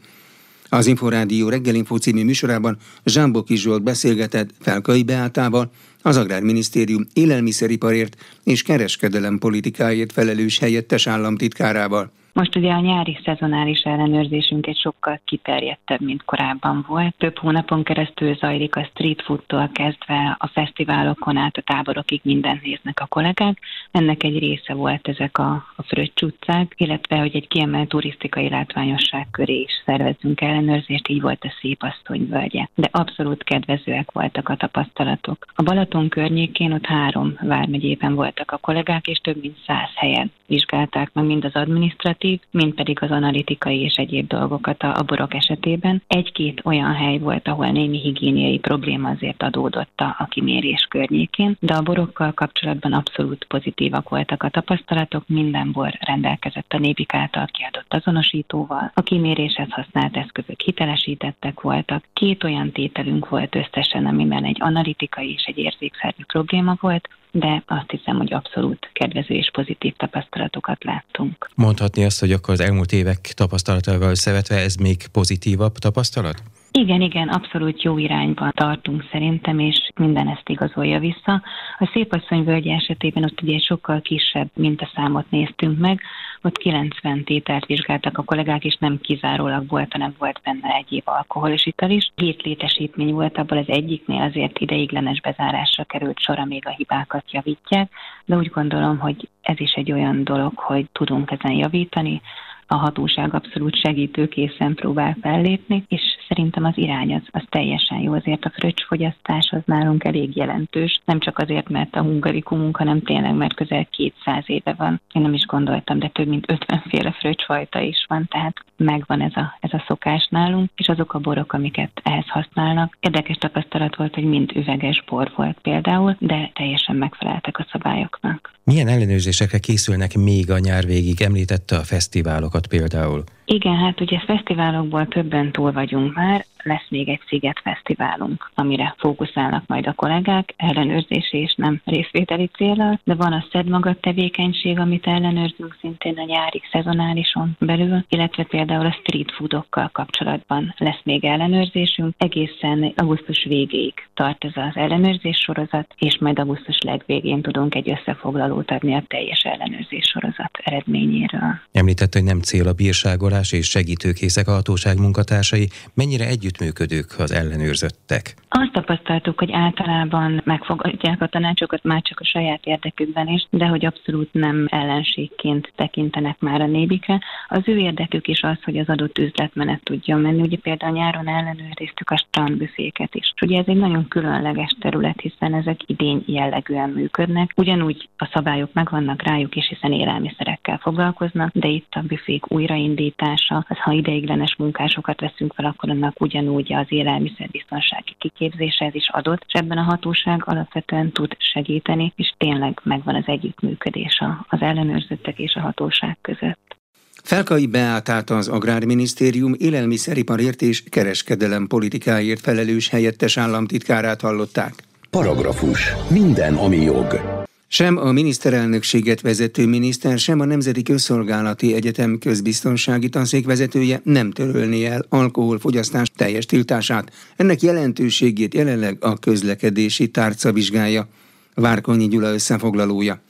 Az 0.68 0.86
Inforádió 0.86 1.48
reggelinfo 1.48 1.96
című 1.96 2.24
műsorában 2.24 2.76
Zsámboki 3.04 3.56
Zsolt 3.56 3.82
beszélgetett 3.82 4.50
Felkai 4.60 5.02
Beátával, 5.02 5.70
az 6.06 6.16
Agrárminisztérium 6.16 7.06
élelmiszeriparért 7.12 8.16
és 8.44 8.62
kereskedelem 8.62 9.38
politikáért 9.38 10.12
felelős 10.12 10.58
helyettes 10.58 11.06
államtitkárával. 11.06 12.10
Most 12.36 12.56
ugye 12.56 12.72
a 12.72 12.80
nyári 12.80 13.18
szezonális 13.24 13.80
ellenőrzésünk 13.80 14.66
egy 14.66 14.78
sokkal 14.78 15.20
kiterjedtebb, 15.24 16.00
mint 16.00 16.24
korábban 16.24 16.84
volt. 16.88 17.14
Több 17.18 17.38
hónapon 17.38 17.82
keresztül 17.82 18.34
zajlik 18.34 18.76
a 18.76 18.88
street 18.90 19.22
foodtól 19.22 19.70
kezdve 19.72 20.36
a 20.38 20.46
fesztiválokon 20.46 21.36
át 21.36 21.56
a 21.56 21.62
táborokig 21.62 22.20
mindent 22.24 22.62
néznek 22.62 23.00
a 23.00 23.06
kollégák. 23.06 23.58
Ennek 23.90 24.22
egy 24.22 24.38
része 24.38 24.74
volt 24.74 25.08
ezek 25.08 25.38
a, 25.38 25.50
a 25.76 25.82
Fröccs 25.82 26.22
utcák, 26.22 26.74
illetve 26.76 27.16
hogy 27.16 27.36
egy 27.36 27.48
kiemelt 27.48 27.88
turisztikai 27.88 28.48
látványosság 28.48 29.26
köré 29.30 29.60
is 29.60 29.82
szervezzünk 29.84 30.40
ellenőrzést, 30.40 31.08
így 31.08 31.20
volt 31.20 31.44
a 31.44 31.52
szép 31.60 31.82
asszony 31.82 32.28
völgye. 32.28 32.66
De 32.74 32.88
abszolút 32.92 33.44
kedvezőek 33.44 34.12
voltak 34.12 34.48
a 34.48 34.56
tapasztalatok. 34.56 35.46
A 35.54 35.62
Balaton 35.62 35.95
környékén 36.08 36.72
ott 36.72 36.86
három 36.86 37.38
vármegyében 37.40 38.14
voltak 38.14 38.50
a 38.50 38.56
kollégák, 38.56 39.06
és 39.06 39.18
több 39.18 39.40
mint 39.40 39.56
száz 39.66 39.90
helyen 39.94 40.32
vizsgálták 40.46 41.10
meg 41.12 41.24
mind 41.24 41.44
az 41.44 41.54
adminisztratív, 41.54 42.40
mind 42.50 42.74
pedig 42.74 43.02
az 43.02 43.10
analitikai 43.10 43.80
és 43.80 43.94
egyéb 43.94 44.28
dolgokat 44.28 44.82
a, 44.82 44.96
a 44.98 45.02
borok 45.02 45.34
esetében. 45.34 46.02
Egy-két 46.06 46.60
olyan 46.64 46.94
hely 46.94 47.18
volt, 47.18 47.48
ahol 47.48 47.66
némi 47.66 48.00
higiéniai 48.00 48.58
probléma 48.58 49.08
azért 49.08 49.42
adódott 49.42 50.00
a, 50.00 50.16
a 50.18 50.26
kimérés 50.26 50.86
környékén, 50.88 51.56
de 51.60 51.74
a 51.74 51.82
borokkal 51.82 52.32
kapcsolatban 52.32 52.92
abszolút 52.92 53.44
pozitívak 53.44 54.08
voltak 54.08 54.42
a 54.42 54.48
tapasztalatok, 54.48 55.24
minden 55.26 55.72
bor 55.72 55.92
rendelkezett 56.00 56.72
a 56.72 56.78
népik 56.78 57.14
által 57.14 57.46
kiadott 57.46 57.94
azonosítóval, 57.94 58.90
a 58.94 59.02
kiméréshez 59.02 59.70
használt 59.70 60.16
eszközök 60.16 60.60
hitelesítettek 60.60 61.60
voltak, 61.60 62.04
két 62.12 62.44
olyan 62.44 62.72
tételünk 62.72 63.28
volt 63.28 63.54
összesen, 63.54 64.06
amiben 64.06 64.44
egy 64.44 64.56
analitikai 64.60 65.32
és 65.32 65.44
egy 65.44 65.58
érzékszervi 65.78 66.24
probléma 66.26 66.76
volt, 66.80 67.08
de 67.30 67.62
azt 67.66 67.90
hiszem, 67.90 68.16
hogy 68.16 68.32
abszolút 68.32 68.90
kedvező 68.92 69.34
és 69.34 69.50
pozitív 69.52 69.94
tapasztalatokat 69.96 70.84
láttunk. 70.84 71.48
Mondhatni 71.54 72.04
azt, 72.04 72.20
hogy 72.20 72.32
akkor 72.32 72.54
az 72.54 72.60
elmúlt 72.60 72.92
évek 72.92 73.20
tapasztalatával 73.20 74.10
összevetve 74.10 74.56
ez 74.56 74.74
még 74.74 75.06
pozitívabb 75.12 75.72
tapasztalat? 75.72 76.42
Igen, 76.78 77.00
igen, 77.00 77.28
abszolút 77.28 77.82
jó 77.82 77.98
irányban 77.98 78.52
tartunk 78.54 79.08
szerintem, 79.12 79.58
és 79.58 79.88
minden 79.94 80.28
ezt 80.28 80.48
igazolja 80.48 80.98
vissza. 80.98 81.42
A 81.78 81.90
Szépasszony 81.92 82.44
völgye 82.44 82.74
esetében 82.74 83.24
ott 83.24 83.42
ugye 83.42 83.58
sokkal 83.58 84.00
kisebb 84.00 84.50
mintaszámot 84.54 85.30
néztünk 85.30 85.78
meg, 85.78 86.00
ott 86.42 86.56
90 86.56 87.24
tételt 87.24 87.66
vizsgáltak 87.66 88.18
a 88.18 88.22
kollégák, 88.22 88.64
és 88.64 88.76
nem 88.80 89.00
kizárólag 89.00 89.68
volt, 89.68 89.92
hanem 89.92 90.14
volt 90.18 90.40
benne 90.44 90.74
egyéb 90.74 91.02
alkohol 91.04 91.50
és 91.50 91.66
ital 91.66 91.90
is. 91.90 92.12
Hét 92.14 92.42
létesítmény 92.42 93.12
volt, 93.12 93.38
abból 93.38 93.58
az 93.58 93.68
egyiknél 93.68 94.22
azért 94.22 94.58
ideiglenes 94.58 95.20
bezárásra 95.20 95.84
került 95.84 96.18
sor, 96.18 96.38
amíg 96.38 96.66
a 96.66 96.74
hibákat 96.76 97.32
javítják, 97.32 97.90
de 98.24 98.36
úgy 98.36 98.50
gondolom, 98.50 98.98
hogy 98.98 99.28
ez 99.42 99.60
is 99.60 99.72
egy 99.72 99.92
olyan 99.92 100.24
dolog, 100.24 100.52
hogy 100.58 100.86
tudunk 100.92 101.30
ezen 101.30 101.56
javítani, 101.56 102.20
a 102.66 102.74
hatóság 102.74 103.34
abszolút 103.34 103.80
segítőkészen 103.80 104.74
próbál 104.74 105.16
fellépni, 105.20 105.84
és 105.88 106.00
szerintem 106.28 106.64
az 106.64 106.72
irány 106.76 107.14
az, 107.14 107.22
az 107.30 107.42
teljesen 107.48 107.98
jó. 107.98 108.12
Azért 108.12 108.44
a 108.44 108.52
fröccsfogyasztás 108.54 109.50
az 109.50 109.62
nálunk 109.64 110.04
elég 110.04 110.36
jelentős, 110.36 111.00
nem 111.04 111.20
csak 111.20 111.38
azért, 111.38 111.68
mert 111.68 111.96
a 111.96 112.02
hungarikumunk, 112.02 112.76
hanem 112.76 113.02
tényleg, 113.02 113.34
mert 113.34 113.54
közel 113.54 113.86
200 113.90 114.44
éve 114.46 114.74
van. 114.78 115.00
Én 115.12 115.22
nem 115.22 115.34
is 115.34 115.46
gondoltam, 115.46 115.98
de 115.98 116.08
több 116.08 116.26
mint 116.26 116.50
50 116.50 116.82
féle 116.88 117.12
fröccsfajta 117.12 117.80
is 117.80 118.04
van, 118.08 118.26
tehát 118.30 118.64
megvan 118.76 119.20
ez 119.20 119.36
a, 119.36 119.56
ez 119.60 119.72
a 119.72 119.84
szokás 119.86 120.28
nálunk, 120.30 120.70
és 120.76 120.88
azok 120.88 121.14
a 121.14 121.18
borok, 121.18 121.52
amiket 121.52 122.00
ehhez 122.02 122.28
használnak. 122.28 122.96
Érdekes 123.00 123.36
tapasztalat 123.36 123.96
volt, 123.96 124.14
hogy 124.14 124.24
mind 124.24 124.52
üveges 124.54 125.04
bor 125.08 125.32
volt 125.36 125.58
például, 125.62 126.16
de 126.18 126.50
teljesen 126.54 126.96
megfeleltek 126.96 127.58
a 127.58 127.66
szabályoknak. 127.72 128.54
Milyen 128.64 128.88
ellenőrzésekre 128.88 129.58
készülnek 129.58 130.14
még 130.14 130.50
a 130.50 130.58
nyár 130.58 130.84
végig? 130.84 131.22
Említette 131.22 131.76
a 131.76 131.82
fesztiválokat 131.82 132.55
például. 132.64 133.24
Igen, 133.44 133.76
hát 133.76 134.00
ugye 134.00 134.18
fesztiválokból 134.26 135.06
többen 135.06 135.52
túl 135.52 135.72
vagyunk 135.72 136.14
már, 136.14 136.44
lesz 136.66 136.86
még 136.88 137.08
egy 137.08 137.20
Sziget 137.28 137.60
Fesztiválunk, 137.62 138.50
amire 138.54 138.94
fókuszálnak 138.98 139.66
majd 139.66 139.86
a 139.86 139.92
kollégák, 139.92 140.54
ellenőrzési 140.56 141.36
és 141.38 141.54
nem 141.56 141.80
részvételi 141.84 142.50
célral, 142.56 143.00
de 143.04 143.14
van 143.14 143.32
a 143.32 143.46
szedmagat 143.52 144.00
tevékenység, 144.00 144.78
amit 144.78 145.06
ellenőrzünk 145.06 145.76
szintén 145.80 146.18
a 146.18 146.24
nyári 146.24 146.62
szezonálison 146.72 147.56
belül, 147.58 148.04
illetve 148.08 148.42
például 148.42 148.86
a 148.86 148.96
street 149.00 149.32
foodokkal 149.32 149.88
kapcsolatban 149.92 150.74
lesz 150.78 151.00
még 151.04 151.24
ellenőrzésünk. 151.24 152.14
Egészen 152.18 152.92
augusztus 152.96 153.44
végéig 153.44 153.94
tart 154.14 154.44
ez 154.44 154.52
az 154.54 154.76
ellenőrzés 154.76 155.36
sorozat, 155.36 155.94
és 155.98 156.18
majd 156.18 156.38
augusztus 156.38 156.78
legvégén 156.80 157.42
tudunk 157.42 157.74
egy 157.74 157.90
összefoglalót 157.90 158.70
adni 158.70 158.94
a 158.94 159.04
teljes 159.08 159.40
ellenőrzés 159.40 160.04
sorozat 160.12 160.50
eredményéről. 160.62 161.60
Említette, 161.72 162.18
hogy 162.18 162.28
nem 162.28 162.40
cél 162.40 162.68
a 162.68 162.72
bírságolás 162.72 163.52
és 163.52 163.66
segítőkészek 163.66 164.48
a 164.48 164.52
hatóság 164.52 164.98
munkatársai. 164.98 165.68
Mennyire 165.94 166.26
együtt 166.26 166.55
együttműködők 166.60 167.18
az 167.18 167.32
ellenőrzöttek? 167.32 168.34
Azt 168.48 168.72
tapasztaltuk, 168.72 169.38
hogy 169.38 169.52
általában 169.52 170.42
megfogadják 170.44 171.22
a 171.22 171.26
tanácsokat 171.26 171.82
már 171.84 172.02
csak 172.02 172.20
a 172.20 172.24
saját 172.24 172.66
érdekükben 172.66 173.28
is, 173.28 173.46
de 173.50 173.66
hogy 173.66 173.84
abszolút 173.84 174.32
nem 174.32 174.66
ellenségként 174.70 175.72
tekintenek 175.76 176.38
már 176.38 176.60
a 176.60 176.66
nébike. 176.66 177.22
Az 177.48 177.62
ő 177.64 177.76
érdekük 177.78 178.28
is 178.28 178.42
az, 178.42 178.56
hogy 178.62 178.78
az 178.78 178.88
adott 178.88 179.18
üzletmenet 179.18 179.82
tudjon 179.82 180.20
menni. 180.20 180.40
Ugye 180.40 180.56
például 180.56 180.92
nyáron 180.92 181.28
ellenőriztük 181.28 182.10
a 182.10 182.16
strandbüféket 182.16 183.14
is. 183.14 183.32
Ugye 183.42 183.58
ez 183.58 183.66
egy 183.66 183.76
nagyon 183.76 184.08
különleges 184.08 184.76
terület, 184.80 185.20
hiszen 185.20 185.54
ezek 185.54 185.80
idény 185.86 186.22
jellegűen 186.26 186.90
működnek. 186.90 187.50
Ugyanúgy 187.56 188.08
a 188.16 188.30
szabályok 188.32 188.72
megvannak 188.72 189.22
rájuk 189.22 189.56
is, 189.56 189.68
hiszen 189.68 189.92
élelmiszerekkel 189.92 190.78
foglalkoznak, 190.78 191.50
de 191.52 191.68
itt 191.68 191.92
a 191.94 192.00
büfék 192.00 192.52
újraindítása, 192.52 193.64
az 193.68 193.78
ha 193.78 193.92
ideiglenes 193.92 194.56
munkásokat 194.58 195.20
veszünk 195.20 195.52
fel, 195.54 195.66
akkor 195.66 195.90
annak 195.90 196.20
ugyan 196.20 196.45
ugyanúgy 196.48 196.72
az 196.72 196.86
élelmiszerbiztonsági 196.88 198.14
kiképzéshez 198.18 198.94
is 198.94 199.08
adott, 199.12 199.42
és 199.46 199.52
ebben 199.52 199.78
a 199.78 199.82
hatóság 199.82 200.42
alapvetően 200.44 201.12
tud 201.12 201.36
segíteni, 201.38 202.12
és 202.16 202.34
tényleg 202.38 202.80
megvan 202.82 203.14
az 203.14 203.24
együttműködés 203.26 204.22
az 204.48 204.60
ellenőrzöttek 204.60 205.38
és 205.38 205.54
a 205.54 205.60
hatóság 205.60 206.18
között. 206.20 206.76
Felkai 207.22 207.66
Beátát 207.66 208.30
az 208.30 208.48
Agrárminisztérium 208.48 209.54
élelmiszeriparért 209.58 210.62
és 210.62 210.82
kereskedelem 210.90 211.66
politikáért 211.66 212.40
felelős 212.40 212.88
helyettes 212.88 213.36
államtitkárát 213.36 214.20
hallották. 214.20 214.74
Paragrafus. 215.10 215.92
Minden, 216.10 216.54
ami 216.54 216.76
jog. 216.76 217.20
Sem 217.68 217.96
a 217.96 218.12
miniszterelnökséget 218.12 219.20
vezető 219.20 219.66
miniszter, 219.66 220.18
sem 220.18 220.40
a 220.40 220.44
Nemzeti 220.44 220.82
Közszolgálati 220.82 221.74
Egyetem 221.74 222.18
közbiztonsági 222.18 223.08
tanszék 223.08 223.46
vezetője 223.46 224.00
nem 224.04 224.30
törölni 224.30 224.86
el 224.86 225.06
alkoholfogyasztás 225.08 226.10
teljes 226.16 226.46
tiltását. 226.46 227.12
Ennek 227.36 227.62
jelentőségét 227.62 228.54
jelenleg 228.54 228.96
a 229.00 229.16
közlekedési 229.18 230.08
tárca 230.08 230.52
vizsgálja. 230.52 231.08
Várkonyi 231.54 232.08
Gyula 232.08 232.32
összefoglalója. 232.32 233.20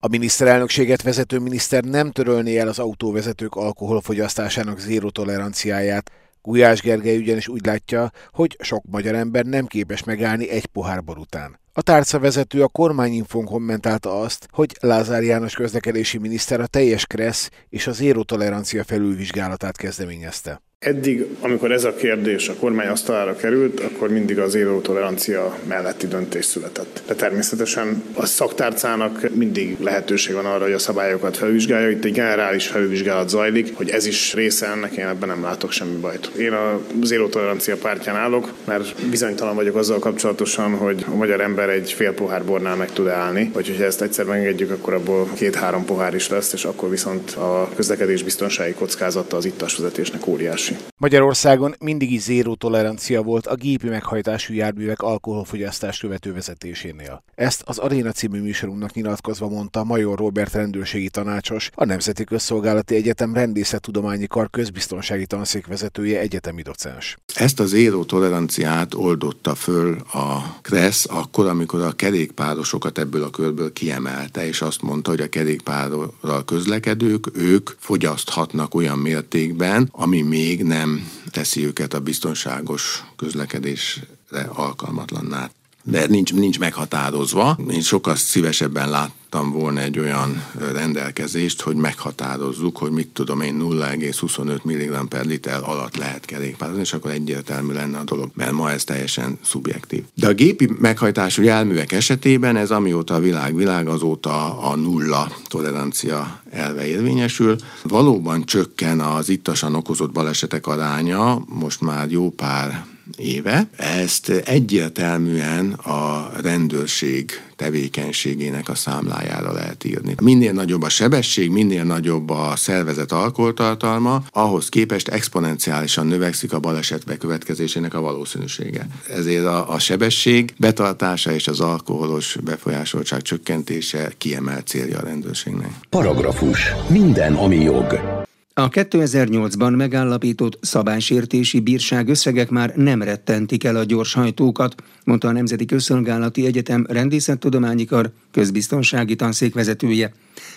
A 0.00 0.08
miniszterelnökséget 0.08 1.02
vezető 1.02 1.38
miniszter 1.38 1.84
nem 1.84 2.10
törölné 2.10 2.56
el 2.56 2.68
az 2.68 2.78
autóvezetők 2.78 3.54
alkoholfogyasztásának 3.54 4.78
zéró 4.78 5.10
toleranciáját. 5.10 6.10
Gulyás 6.42 6.80
Gergely 6.80 7.16
ugyanis 7.16 7.48
úgy 7.48 7.66
látja, 7.66 8.10
hogy 8.30 8.56
sok 8.60 8.84
magyar 8.90 9.14
ember 9.14 9.44
nem 9.44 9.66
képes 9.66 10.04
megállni 10.04 10.50
egy 10.50 10.66
pohár 10.66 11.04
bor 11.04 11.18
után. 11.18 11.58
A 11.76 11.82
tárcavezető 11.82 12.62
a 12.62 12.68
kormányinfon 12.68 13.44
kommentálta 13.44 14.20
azt, 14.20 14.48
hogy 14.50 14.76
Lázár 14.80 15.22
János 15.22 15.54
közlekedési 15.54 16.18
miniszter 16.18 16.60
a 16.60 16.66
teljes 16.66 17.06
kressz 17.06 17.50
és 17.68 17.86
az 17.86 17.96
zéró 17.96 18.22
tolerancia 18.22 18.84
felülvizsgálatát 18.84 19.76
kezdeményezte. 19.76 20.60
Eddig, 20.78 21.26
amikor 21.40 21.72
ez 21.72 21.84
a 21.84 21.94
kérdés 21.94 22.48
a 22.48 22.54
kormány 22.54 22.86
asztalára 22.86 23.36
került, 23.36 23.80
akkor 23.80 24.08
mindig 24.08 24.38
az 24.38 24.54
élő 24.54 24.80
tolerancia 24.80 25.58
melletti 25.68 26.06
döntés 26.06 26.44
született. 26.44 27.02
De 27.06 27.14
természetesen 27.14 28.02
a 28.14 28.26
szaktárcának 28.26 29.34
mindig 29.34 29.76
lehetőség 29.80 30.34
van 30.34 30.46
arra, 30.46 30.64
hogy 30.64 30.72
a 30.72 30.78
szabályokat 30.78 31.36
felvizsgálja. 31.36 31.90
Itt 31.90 32.04
egy 32.04 32.12
generális 32.12 32.66
felvizsgálat 32.66 33.28
zajlik, 33.28 33.76
hogy 33.76 33.90
ez 33.90 34.06
is 34.06 34.34
része 34.34 34.66
ennek, 34.66 34.96
én 34.96 35.06
ebben 35.06 35.28
nem 35.28 35.42
látok 35.42 35.72
semmi 35.72 35.96
bajt. 36.00 36.26
Én 36.26 36.52
a 36.52 36.80
zéró 37.02 37.28
tolerancia 37.28 37.76
pártján 37.76 38.16
állok, 38.16 38.52
mert 38.64 39.08
bizonytalan 39.10 39.54
vagyok 39.54 39.76
azzal 39.76 39.98
kapcsolatosan, 39.98 40.74
hogy 40.74 41.04
a 41.08 41.14
magyar 41.14 41.40
ember 41.40 41.68
egy 41.68 41.92
fél 41.92 42.12
pohár 42.12 42.44
bornál 42.44 42.76
meg 42.76 42.92
tud 42.92 43.06
állni, 43.06 43.50
vagy 43.52 43.66
hogyha 43.66 43.84
ezt 43.84 44.02
egyszer 44.02 44.24
megengedjük, 44.24 44.70
akkor 44.70 44.94
abból 44.94 45.30
két-három 45.34 45.84
pohár 45.84 46.14
is 46.14 46.28
lesz, 46.28 46.52
és 46.52 46.64
akkor 46.64 46.90
viszont 46.90 47.30
a 47.30 47.70
közlekedés 47.76 48.22
biztonsági 48.22 48.72
kockázata 48.72 49.36
az 49.36 49.44
ittas 49.44 49.76
vezetésnek 49.76 50.26
óriás 50.26 50.65
orvosi. 50.70 50.84
Magyarországon 50.96 51.74
mindig 51.78 52.12
is 52.12 52.22
zéró 52.22 52.54
tolerancia 52.54 53.22
volt 53.22 53.46
a 53.46 53.54
gépi 53.54 53.88
meghajtású 53.88 54.54
járművek 54.54 55.02
alkoholfogyasztás 55.02 55.98
követő 55.98 56.32
vezetésénél. 56.32 57.22
Ezt 57.34 57.62
az 57.64 57.78
Aréna 57.78 58.12
című 58.12 58.40
műsorunknak 58.40 58.92
nyilatkozva 58.92 59.48
mondta 59.48 59.84
Major 59.84 60.18
Robert 60.18 60.52
rendőrségi 60.52 61.10
tanácsos, 61.10 61.70
a 61.74 61.84
Nemzeti 61.84 62.24
Közszolgálati 62.24 62.94
Egyetem 62.94 63.34
Rendészettudományi 63.34 64.26
Kar 64.26 64.50
közbiztonsági 64.50 65.26
tanszékvezetője 65.26 66.20
egyetemi 66.20 66.62
docens. 66.62 67.16
Ezt 67.34 67.60
az 67.60 67.68
zéró 67.68 68.04
toleranciát 68.04 68.94
oldotta 68.94 69.54
föl 69.54 69.96
a 70.12 70.58
KRESZ 70.62 71.06
akkor, 71.10 71.46
amikor 71.46 71.80
a 71.80 71.92
kerékpárosokat 71.92 72.98
ebből 72.98 73.22
a 73.22 73.30
körből 73.30 73.72
kiemelte, 73.72 74.46
és 74.46 74.60
azt 74.60 74.82
mondta, 74.82 75.10
hogy 75.10 75.20
a 75.20 75.28
kerékpárral 75.28 76.44
közlekedők, 76.44 77.26
ők 77.34 77.70
fogyaszthatnak 77.78 78.74
olyan 78.74 78.98
mértékben, 78.98 79.88
ami 79.92 80.22
még 80.22 80.55
nem 80.64 81.10
teszi 81.30 81.66
őket 81.66 81.94
a 81.94 82.00
biztonságos 82.00 83.04
közlekedésre 83.16 84.42
alkalmatlanná 84.48 85.50
de 85.88 86.06
nincs, 86.06 86.32
nincs 86.32 86.58
meghatározva. 86.58 87.58
Én 87.70 87.80
sokkal 87.80 88.16
szívesebben 88.16 88.90
láttam 88.90 89.52
volna 89.52 89.80
egy 89.80 89.98
olyan 89.98 90.44
rendelkezést, 90.72 91.60
hogy 91.60 91.76
meghatározzuk, 91.76 92.76
hogy 92.76 92.90
mit 92.90 93.08
tudom 93.08 93.40
én 93.40 93.58
0,25 93.60 94.62
mg 94.62 95.08
per 95.08 95.24
liter 95.24 95.60
alatt 95.62 95.96
lehet 95.96 96.24
kerékpározni, 96.24 96.80
és 96.80 96.92
akkor 96.92 97.10
egyértelmű 97.10 97.72
lenne 97.72 97.98
a 97.98 98.04
dolog, 98.04 98.30
mert 98.34 98.52
ma 98.52 98.70
ez 98.70 98.84
teljesen 98.84 99.38
szubjektív. 99.44 100.04
De 100.14 100.26
a 100.26 100.32
gépi 100.32 100.70
meghajtású 100.78 101.42
járművek 101.42 101.92
esetében 101.92 102.56
ez 102.56 102.70
amióta 102.70 103.14
a 103.14 103.20
világ 103.20 103.56
világ, 103.56 103.88
azóta 103.88 104.60
a 104.60 104.76
nulla 104.76 105.32
tolerancia 105.48 106.42
elve 106.50 106.86
érvényesül. 106.86 107.56
Valóban 107.82 108.44
csökken 108.44 109.00
az 109.00 109.28
ittasan 109.28 109.74
okozott 109.74 110.12
balesetek 110.12 110.66
aránya, 110.66 111.42
most 111.48 111.80
már 111.80 112.10
jó 112.10 112.30
pár 112.30 112.84
éve. 113.16 113.68
Ezt 113.76 114.28
egyértelműen 114.28 115.72
a 115.72 116.30
rendőrség 116.42 117.40
tevékenységének 117.56 118.68
a 118.68 118.74
számlájára 118.74 119.52
lehet 119.52 119.84
írni. 119.84 120.14
Minél 120.22 120.52
nagyobb 120.52 120.82
a 120.82 120.88
sebesség, 120.88 121.50
minél 121.50 121.84
nagyobb 121.84 122.30
a 122.30 122.52
szervezet 122.56 123.12
alkoholtartalma, 123.12 124.22
ahhoz 124.32 124.68
képest 124.68 125.08
exponenciálisan 125.08 126.06
növekszik 126.06 126.52
a 126.52 126.58
baleset 126.58 127.04
bekövetkezésének 127.04 127.94
a 127.94 128.00
valószínűsége. 128.00 128.86
Ezért 129.08 129.44
a, 129.44 129.72
a 129.72 129.78
sebesség 129.78 130.54
betartása 130.58 131.32
és 131.32 131.48
az 131.48 131.60
alkoholos 131.60 132.36
befolyásoltság 132.44 133.22
csökkentése 133.22 134.12
kiemelt 134.18 134.66
célja 134.66 134.98
a 134.98 135.02
rendőrségnek. 135.02 135.70
Paragrafus. 135.90 136.72
Minden, 136.88 137.34
ami 137.34 137.56
jog. 137.56 138.15
A 138.58 138.68
2008-ban 138.68 139.76
megállapított 139.76 140.58
szabálysértési 140.60 141.60
bírság 141.60 142.08
összegek 142.08 142.50
már 142.50 142.72
nem 142.76 143.02
rettentik 143.02 143.64
el 143.64 143.76
a 143.76 143.84
gyorshajtókat, 143.84 144.74
mondta 145.04 145.28
a 145.28 145.32
Nemzeti 145.32 145.64
Közszolgálati 145.64 146.46
Egyetem 146.46 146.86
rendészettudományi 146.88 147.84
kar 147.84 148.12
közbiztonsági 148.30 149.16
tanszék. 149.16 149.54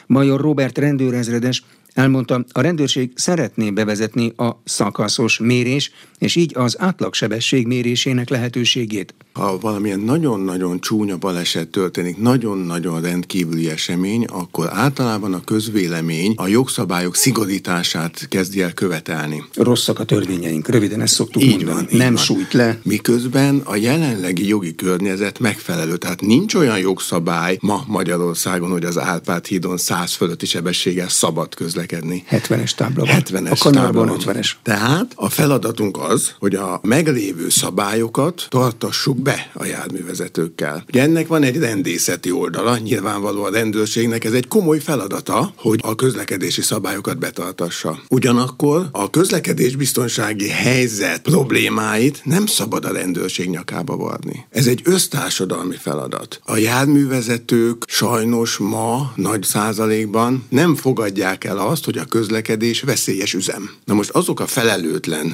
Major 0.08 0.42
Robert 0.42 0.78
rendőrezredes 0.78 1.64
Elmondta, 1.94 2.46
a 2.52 2.62
rendőrség 2.62 3.12
szeretné 3.16 3.72
bevezetni 3.72 4.34
a 4.38 4.62
szakaszos 4.64 5.40
mérés, 5.40 5.92
és 6.20 6.36
így 6.36 6.52
az 6.56 6.76
átlagsebesség 6.80 7.68
mérésének 7.68 8.30
lehetőségét. 8.30 9.14
Ha 9.34 9.60
valamilyen 9.60 10.00
nagyon-nagyon 10.00 10.80
csúnya 10.80 11.18
baleset 11.18 11.68
történik, 11.68 12.18
nagyon-nagyon 12.18 13.02
rendkívüli 13.02 13.70
esemény, 13.70 14.26
akkor 14.26 14.70
általában 14.72 15.34
a 15.34 15.44
közvélemény 15.44 16.34
a 16.36 16.48
jogszabályok 16.48 17.16
szigorítását 17.16 18.28
kezdi 18.30 18.62
el 18.62 18.74
követelni. 18.74 19.44
Rosszak 19.54 20.00
a 20.00 20.04
törvényeink, 20.04 20.68
röviden 20.68 21.02
ezt 21.02 21.14
szoktuk 21.14 21.44
így 21.44 21.66
mondani. 21.66 21.88
Van, 21.90 21.98
Nem 21.98 22.14
van. 22.14 22.24
sújt 22.24 22.54
le. 22.54 22.80
Miközben 22.84 23.62
a 23.64 23.76
jelenlegi 23.76 24.48
jogi 24.48 24.76
környezet 24.76 25.40
megfelelő. 25.40 25.98
Tehát 25.98 26.22
nincs 26.22 26.56
olyan 26.56 26.80
jogszabály 26.80 27.58
ma 27.62 27.84
Magyarországon, 27.88 28.70
hogy 28.72 28.84
az 28.84 28.98
Árpád 28.98 29.46
hídon 29.46 29.78
100 29.78 30.14
fölötti 30.14 30.46
sebességgel 30.46 31.10
szabad 31.10 31.56
közlekedni 31.56 31.78
közlekedni. 31.80 32.24
70-es 32.32 32.72
tábla 32.72 33.06
van. 33.06 33.16
70-es 33.16 33.52
a 33.52 33.56
kanarban 33.64 34.12
50-es. 34.20 34.52
Tehát 34.64 35.12
a 35.16 35.30
feladatunk 35.30 35.98
az, 35.98 36.09
hogy 36.40 36.56
a 36.56 36.80
meglévő 36.84 37.50
szabályokat 37.50 38.46
tartassuk 38.50 39.18
be 39.18 39.52
a 39.54 39.66
járművezetőkkel. 39.66 40.84
Ugye 40.88 41.02
ennek 41.02 41.28
van 41.28 41.44
egy 41.44 41.58
rendészeti 41.58 42.32
oldala, 42.32 42.78
nyilvánvaló 42.78 43.44
a 43.44 43.50
rendőrségnek 43.50 44.24
ez 44.24 44.34
egy 44.34 44.48
komoly 44.48 44.80
feladata, 44.80 45.54
hogy 45.56 45.80
a 45.84 45.96
közlekedési 45.96 46.62
szabályokat 46.62 47.18
betartassa. 47.18 48.00
Ugyanakkor 48.10 48.88
a 48.92 49.10
közlekedés 49.10 49.76
biztonsági 49.76 50.50
helyzet 50.50 51.22
problémáit 51.22 52.22
nem 52.24 52.46
szabad 52.46 52.86
a 52.86 52.92
rendőrség 52.92 53.50
nyakába 53.50 53.98
varni. 53.98 54.46
Ez 54.50 54.68
egy 54.68 54.82
össztársadalmi 54.84 55.76
feladat. 55.76 56.42
A 56.44 56.58
járművezetők 56.58 57.84
sajnos 57.88 58.58
ma 58.58 59.12
nagy 59.16 59.44
százalékban 59.44 60.46
nem 60.50 60.76
fogadják 60.76 61.44
el 61.44 61.58
azt, 61.58 61.86
hogy 61.86 61.98
a 61.98 62.06
közlekedés 62.06 62.82
veszélyes 62.82 63.34
üzem. 63.34 63.70
Na 63.86 63.94
most 63.94 64.10
azok 64.10 64.40
a 64.40 64.48
felelőtlen 64.48 65.32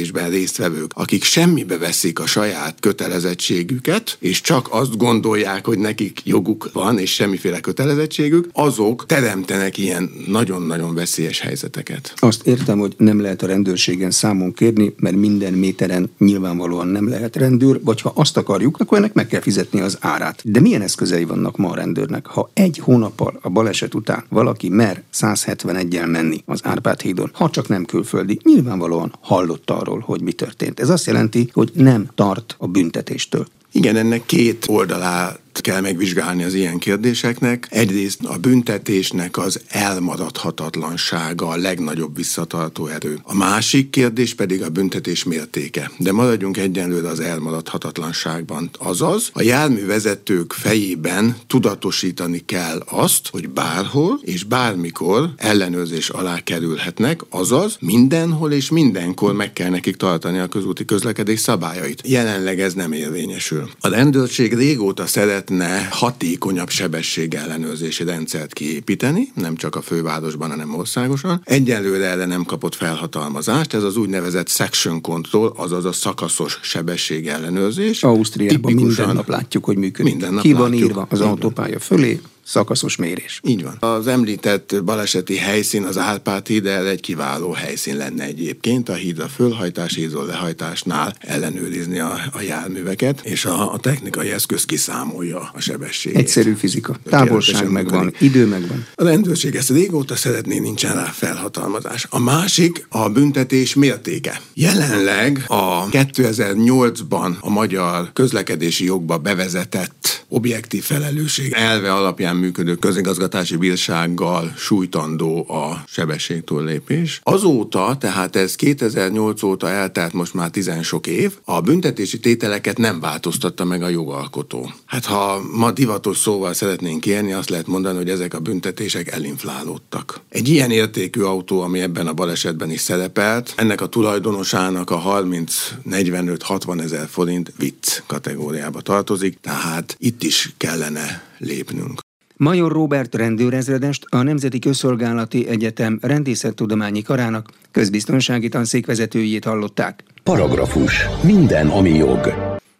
közlekedésben 0.00 0.30
résztvevők, 0.30 0.90
akik 0.94 1.22
semmibe 1.22 1.78
veszik 1.78 2.18
a 2.20 2.26
saját 2.26 2.80
kötelezettségüket, 2.80 4.16
és 4.20 4.40
csak 4.40 4.68
azt 4.70 4.96
gondolják, 4.96 5.66
hogy 5.66 5.78
nekik 5.78 6.20
joguk 6.24 6.70
van, 6.72 6.98
és 6.98 7.14
semmiféle 7.14 7.60
kötelezettségük, 7.60 8.48
azok 8.52 9.06
teremtenek 9.06 9.78
ilyen 9.78 10.10
nagyon-nagyon 10.26 10.94
veszélyes 10.94 11.40
helyzeteket. 11.40 12.12
Azt 12.16 12.46
értem, 12.46 12.78
hogy 12.78 12.94
nem 12.96 13.20
lehet 13.20 13.42
a 13.42 13.46
rendőrségen 13.46 14.10
számon 14.10 14.52
kérni, 14.52 14.94
mert 14.96 15.16
minden 15.16 15.52
méteren 15.52 16.10
nyilvánvalóan 16.18 16.88
nem 16.88 17.08
lehet 17.08 17.36
rendőr, 17.36 17.80
vagy 17.84 18.00
ha 18.00 18.12
azt 18.14 18.36
akarjuk, 18.36 18.80
akkor 18.80 18.98
ennek 18.98 19.12
meg 19.12 19.26
kell 19.26 19.40
fizetni 19.40 19.80
az 19.80 19.96
árát. 20.00 20.42
De 20.44 20.60
milyen 20.60 20.82
eszközei 20.82 21.24
vannak 21.24 21.56
ma 21.56 21.70
a 21.70 21.74
rendőrnek? 21.74 22.26
Ha 22.26 22.50
egy 22.54 22.78
hónappal 22.78 23.38
a 23.42 23.48
baleset 23.48 23.94
után 23.94 24.24
valaki 24.28 24.68
mer 24.68 25.02
170 25.10 25.76
71-el 25.76 26.10
menni 26.10 26.42
az 26.46 26.60
Árpád 26.64 27.00
hídon, 27.00 27.30
ha 27.32 27.50
csak 27.50 27.68
nem 27.68 27.84
külföldi, 27.84 28.40
nyilvánvalóan 28.42 29.14
hallott 29.20 29.70
arról, 29.70 29.89
hogy 29.98 30.20
mi 30.20 30.32
történt. 30.32 30.80
Ez 30.80 30.88
azt 30.88 31.06
jelenti, 31.06 31.50
hogy 31.52 31.70
nem 31.74 32.08
tart 32.14 32.54
a 32.58 32.66
büntetéstől. 32.66 33.46
Igen, 33.72 33.96
ennek 33.96 34.26
két 34.26 34.66
oldalát 34.68 35.40
kell 35.52 35.80
megvizsgálni 35.80 36.44
az 36.44 36.54
ilyen 36.54 36.78
kérdéseknek. 36.78 37.66
Egyrészt 37.70 38.24
a 38.24 38.36
büntetésnek 38.36 39.38
az 39.38 39.60
elmaradhatatlansága 39.68 41.48
a 41.48 41.56
legnagyobb 41.56 42.16
visszatartó 42.16 42.86
erő. 42.86 43.18
A 43.22 43.34
másik 43.34 43.90
kérdés 43.90 44.34
pedig 44.34 44.62
a 44.62 44.68
büntetés 44.68 45.24
mértéke. 45.24 45.90
De 45.98 46.12
maradjunk 46.12 46.56
egyenlőre 46.56 47.08
az 47.08 47.20
elmaradhatatlanságban. 47.20 48.70
Azaz, 48.78 49.30
a 49.32 49.42
járművezetők 49.42 50.52
fejében 50.52 51.36
tudatosítani 51.46 52.42
kell 52.46 52.82
azt, 52.86 53.28
hogy 53.30 53.48
bárhol 53.48 54.20
és 54.22 54.44
bármikor 54.44 55.30
ellenőrzés 55.36 56.08
alá 56.08 56.38
kerülhetnek, 56.38 57.20
azaz 57.30 57.76
mindenhol 57.80 58.52
és 58.52 58.70
mindenkor 58.70 59.34
meg 59.34 59.52
kell 59.52 59.70
nekik 59.70 59.96
tartani 59.96 60.38
a 60.38 60.46
közúti 60.46 60.84
közlekedés 60.84 61.40
szabályait. 61.40 62.02
Jelenleg 62.04 62.60
ez 62.60 62.74
nem 62.74 62.92
érvényesül. 62.92 63.70
A 63.80 63.88
rendőrség 63.88 64.54
régóta 64.54 65.06
szeret 65.06 65.39
lehetne 65.48 65.88
hatékonyabb 65.90 66.68
sebességellenőrzési 66.68 68.04
rendszert 68.04 68.52
kiépíteni, 68.52 69.32
nem 69.34 69.56
csak 69.56 69.76
a 69.76 69.80
fővárosban, 69.80 70.50
hanem 70.50 70.74
országosan. 70.74 71.40
Egyelőre 71.44 72.04
erre 72.04 72.24
nem 72.24 72.44
kapott 72.44 72.74
felhatalmazást, 72.74 73.74
ez 73.74 73.82
az 73.82 73.96
úgynevezett 73.96 74.48
section 74.48 75.00
control, 75.00 75.52
azaz 75.56 75.84
a 75.84 75.92
szakaszos 75.92 76.58
sebességellenőrzés. 76.62 78.02
Ausztriában 78.02 78.72
minden 78.72 79.14
nap 79.14 79.28
látjuk, 79.28 79.64
hogy 79.64 79.76
működik. 79.76 80.12
Minden 80.12 80.32
nap 80.32 80.42
Ki 80.42 80.52
van 80.52 80.70
látjuk, 80.70 80.88
írva 80.88 81.06
az 81.10 81.20
autópálya 81.20 81.78
fölé, 81.78 82.20
szakaszos 82.44 82.96
mérés. 82.96 83.40
Így 83.44 83.62
van. 83.62 83.76
Az 83.80 84.06
említett 84.06 84.84
baleseti 84.84 85.36
helyszín, 85.36 85.84
az 85.84 85.98
Árpád 85.98 86.46
híd, 86.46 86.66
egy 86.66 87.00
kiváló 87.00 87.52
helyszín 87.52 87.96
lenne 87.96 88.24
egyébként. 88.24 88.88
A 88.88 88.94
híd 88.94 89.18
a 89.18 89.28
fölhajtás, 89.28 89.94
hídról 89.94 90.26
lehajtásnál 90.26 91.14
ellenőrizni 91.20 91.98
a, 91.98 92.20
a 92.32 92.40
járműveket, 92.40 93.20
és 93.24 93.44
a, 93.44 93.72
a 93.72 93.78
technikai 93.78 94.30
eszköz 94.30 94.64
kiszámolja 94.64 95.50
a 95.54 95.60
sebességet. 95.60 96.18
Egyszerű 96.18 96.52
fizika. 96.52 96.96
Távolság 97.04 97.70
megvan, 97.70 98.14
idő 98.18 98.46
megvan. 98.46 98.86
A 98.94 99.04
rendőrség 99.04 99.54
ezt 99.54 99.70
régóta 99.70 100.16
szeretné, 100.16 100.58
nincsen 100.58 100.94
rá 100.94 101.04
felhatalmazás. 101.04 102.06
A 102.10 102.18
másik 102.18 102.86
a 102.88 103.08
büntetés 103.08 103.74
mértéke. 103.74 104.40
Jelenleg 104.54 105.44
a 105.46 105.88
2008-ban 105.88 107.38
a 107.40 107.50
magyar 107.50 108.10
közlekedési 108.12 108.84
jogba 108.84 109.18
bevezetett 109.18 110.24
objektív 110.28 110.82
felelősség 110.82 111.52
elve 111.52 111.92
alapján 111.92 112.29
alapján 112.30 112.36
működő 112.36 112.74
közigazgatási 112.74 113.56
bírsággal 113.56 114.52
sújtandó 114.56 115.50
a 115.50 115.84
sebességtúllépés. 115.86 117.20
Azóta, 117.22 117.96
tehát 118.00 118.36
ez 118.36 118.54
2008 118.54 119.42
óta 119.42 119.68
eltelt 119.68 120.12
most 120.12 120.34
már 120.34 120.50
tizen 120.50 120.82
sok 120.82 121.06
év, 121.06 121.38
a 121.44 121.60
büntetési 121.60 122.20
tételeket 122.20 122.78
nem 122.78 123.00
változtatta 123.00 123.64
meg 123.64 123.82
a 123.82 123.88
jogalkotó. 123.88 124.72
Hát 124.86 125.04
ha 125.04 125.40
ma 125.52 125.70
divatos 125.70 126.18
szóval 126.18 126.52
szeretnénk 126.52 127.06
élni, 127.06 127.32
azt 127.32 127.50
lehet 127.50 127.66
mondani, 127.66 127.96
hogy 127.96 128.08
ezek 128.08 128.34
a 128.34 128.40
büntetések 128.40 129.12
elinflálódtak. 129.12 130.20
Egy 130.28 130.48
ilyen 130.48 130.70
értékű 130.70 131.20
autó, 131.20 131.60
ami 131.60 131.80
ebben 131.80 132.06
a 132.06 132.12
balesetben 132.12 132.70
is 132.70 132.80
szerepelt, 132.80 133.52
ennek 133.56 133.80
a 133.80 133.86
tulajdonosának 133.86 134.90
a 134.90 135.02
30-45-60 135.02 136.82
ezer 136.82 137.08
forint 137.08 137.52
vicc 137.58 138.02
kategóriába 138.06 138.80
tartozik, 138.80 139.38
tehát 139.40 139.96
itt 139.98 140.22
is 140.22 140.52
kellene 140.56 141.28
lépnünk. 141.40 142.00
Major 142.42 142.72
Robert 142.72 143.14
rendőrezredest 143.14 144.06
a 144.08 144.22
Nemzeti 144.22 144.58
Közszolgálati 144.58 145.48
Egyetem 145.48 145.98
rendészettudományi 146.02 147.02
karának 147.02 147.48
közbiztonsági 147.70 148.48
tanszékvezetőjét 148.48 149.44
hallották. 149.44 150.04
Paragrafus. 150.22 151.06
Minden, 151.22 151.68
ami 151.68 151.90
jog. 151.90 152.34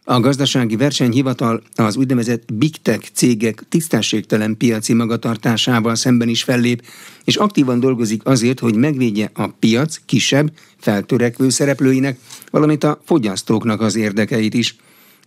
A 0.04 0.20
gazdasági 0.20 0.76
versenyhivatal 0.76 1.62
az 1.74 1.96
úgynevezett 1.96 2.52
big 2.52 2.82
tech 2.82 3.10
cégek 3.12 3.62
tisztességtelen 3.68 4.56
piaci 4.56 4.92
magatartásával 4.92 5.94
szemben 5.94 6.28
is 6.28 6.42
fellép, 6.42 6.82
és 7.24 7.36
aktívan 7.36 7.80
dolgozik 7.80 8.26
azért, 8.26 8.60
hogy 8.60 8.74
megvédje 8.74 9.30
a 9.34 9.46
piac 9.46 10.00
kisebb, 10.06 10.52
feltörekvő 10.78 11.48
szereplőinek, 11.48 12.18
valamint 12.50 12.84
a 12.84 13.00
fogyasztóknak 13.04 13.80
az 13.80 13.96
érdekeit 13.96 14.54
is– 14.54 14.76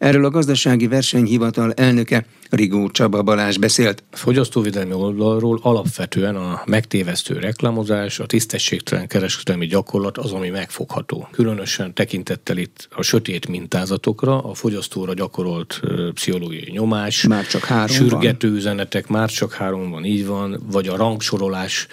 Erről 0.04 0.26
a 0.26 0.30
gazdasági 0.30 0.88
versenyhivatal 0.88 1.74
elnöke 1.74 2.26
Rigó 2.56 2.90
Csaba 2.90 3.24
Balázs 3.24 3.58
beszélt. 3.58 4.04
A 4.12 4.18
fogyasztóvédelmi 4.18 4.94
oldalról 4.94 5.60
alapvetően 5.62 6.36
a 6.36 6.62
megtévesztő 6.66 7.40
reklámozás, 7.40 8.20
a 8.20 8.26
tisztességtelen 8.26 9.08
kereskedelmi 9.08 9.66
gyakorlat 9.66 10.18
az, 10.18 10.32
ami 10.32 10.50
megfogható. 10.50 11.28
Különösen 11.32 11.94
tekintettel 11.94 12.58
itt 12.58 12.88
a 12.96 13.02
sötét 13.02 13.48
mintázatokra, 13.48 14.44
a 14.44 14.54
fogyasztóra 14.54 15.14
gyakorolt 15.14 15.82
pszichológiai 16.14 16.72
nyomás, 16.72 17.24
már 17.28 17.48
csak 17.48 17.64
három 17.64 17.96
sürgető 17.96 18.48
van. 18.48 18.58
üzenetek, 18.58 19.08
már 19.08 19.30
csak 19.30 19.54
három 19.54 19.90
van, 19.90 20.06
így 20.06 20.26
van, 20.26 20.64
vagy 20.72 20.88
a 20.88 20.96
rangsorolás 20.96 21.88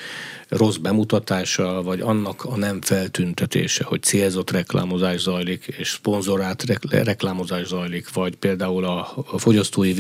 rossz 0.50 0.76
bemutatása, 0.76 1.82
vagy 1.82 2.00
annak 2.00 2.44
a 2.44 2.56
nem 2.56 2.80
feltüntetése, 2.80 3.84
hogy 3.84 4.02
célzott 4.02 4.50
reklámozás 4.50 5.20
zajlik, 5.20 5.74
és 5.78 5.88
szponzorált 5.88 6.64
reklámozás 6.90 7.66
zajlik, 7.66 8.12
vagy 8.12 8.36
például 8.36 8.84
a, 8.84 9.24
fogyasztói 9.36 9.92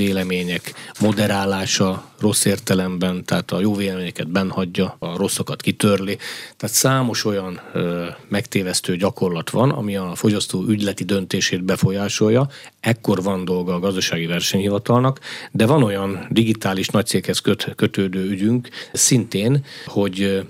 vélemények 0.50 0.74
moderálása 1.00 2.04
rossz 2.20 2.44
értelemben, 2.44 3.24
tehát 3.24 3.50
a 3.50 3.60
jó 3.60 3.74
véleményeket 3.74 4.28
benhagyja, 4.28 4.96
a 4.98 5.16
rosszakat 5.16 5.62
kitörli. 5.62 6.16
Tehát 6.56 6.76
számos 6.76 7.24
olyan 7.24 7.60
ö, 7.72 8.06
megtévesztő 8.28 8.96
gyakorlat 8.96 9.50
van, 9.50 9.70
ami 9.70 9.96
a 9.96 10.14
fogyasztó 10.14 10.64
ügyleti 10.68 11.04
döntését 11.04 11.64
befolyásolja. 11.64 12.48
Ekkor 12.80 13.22
van 13.22 13.44
dolga 13.44 13.74
a 13.74 13.78
gazdasági 13.78 14.26
versenyhivatalnak, 14.26 15.20
de 15.52 15.66
van 15.66 15.82
olyan 15.82 16.26
digitális 16.30 16.88
nagycéghez 16.88 17.38
köt, 17.38 17.72
kötődő 17.76 18.28
ügyünk 18.28 18.68
szintén, 18.92 19.64
hogy 19.86 20.46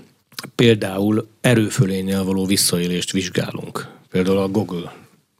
például 0.55 1.27
erőfölényel 1.41 2.23
való 2.23 2.45
visszaélést 2.45 3.11
vizsgálunk. 3.11 3.87
Például 4.09 4.37
a 4.37 4.47
Google 4.47 4.93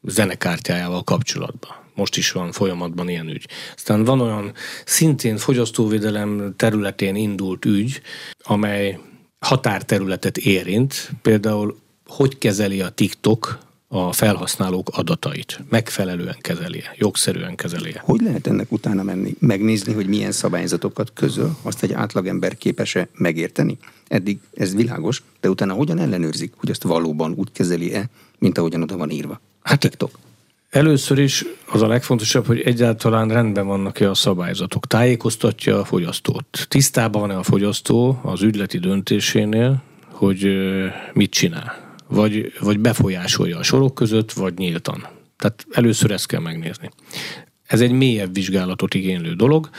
zenekártyájával 0.04 1.04
kapcsolatban. 1.04 1.81
Most 2.02 2.18
is 2.18 2.32
van 2.32 2.52
folyamatban 2.52 3.10
ilyen 3.10 3.28
ügy. 3.28 3.48
Aztán 3.76 4.04
van 4.04 4.22
olyan 4.22 4.54
szintén 4.86 5.38
fogyasztóvédelem 5.38 6.54
területén 6.58 7.16
indult 7.16 7.66
ügy, 7.66 8.02
amely 8.44 9.00
határterületet 9.40 10.38
érint, 10.38 11.12
például 11.22 11.80
hogy 12.06 12.38
kezeli 12.38 12.82
a 12.82 12.90
TikTok 12.90 13.60
a 13.88 14.12
felhasználók 14.12 14.90
adatait. 14.92 15.60
Megfelelően 15.70 16.38
kezelje, 16.40 16.96
jogszerűen 16.98 17.56
kezelje. 17.56 18.02
Hogy 18.06 18.22
lehet 18.22 18.48
ennek 18.48 18.72
utána 18.72 19.04
menni? 19.04 19.36
Megnézni, 19.40 19.94
hogy 19.94 20.08
milyen 20.08 20.32
szabályzatokat 20.32 21.12
közöl, 21.14 21.58
azt 21.62 21.84
egy 21.84 21.94
átlagember 21.94 22.58
képes-e 22.58 23.08
megérteni? 23.14 23.78
Eddig 24.08 24.40
ez 24.54 24.76
világos, 24.76 25.24
de 25.40 25.50
utána 25.50 25.74
hogyan 25.74 26.00
ellenőrzik, 26.00 26.54
hogy 26.56 26.70
azt 26.70 26.84
valóban 26.84 27.34
úgy 27.38 27.52
kezeli-e, 27.52 28.10
mint 28.40 28.58
ahogyan 28.58 28.82
oda 28.82 28.98
van 28.98 29.10
írva? 29.10 29.42
Hát 29.64 29.80
TikTok. 29.80 30.20
Először 30.71 31.19
is 31.19 31.45
az 31.65 31.81
a 31.81 31.88
legfontosabb, 31.88 32.45
hogy 32.45 32.60
egyáltalán 32.60 33.29
rendben 33.29 33.67
vannak-e 33.67 34.10
a 34.10 34.13
szabályzatok. 34.13 34.88
Tájékoztatja 34.88 35.79
a 35.79 35.86
fogyasztót. 35.86 36.65
Tisztában 36.69 37.21
van-e 37.21 37.38
a 37.38 37.43
fogyasztó 37.43 38.19
az 38.23 38.41
ügyleti 38.41 38.77
döntésénél, 38.77 39.81
hogy 40.10 40.47
mit 41.13 41.31
csinál 41.31 41.95
vagy, 42.07 42.53
vagy 42.60 42.79
befolyásolja 42.79 43.57
a 43.57 43.63
sorok 43.63 43.95
között, 43.95 44.31
vagy 44.31 44.57
nyíltan. 44.57 45.07
Tehát 45.38 45.65
először 45.71 46.12
ezt 46.12 46.27
kell 46.27 46.39
megnézni. 46.39 46.89
Ez 47.63 47.81
egy 47.81 47.91
mélyebb 47.91 48.34
vizsgálatot 48.34 48.93
igénylő 48.93 49.34
dolog. 49.34 49.69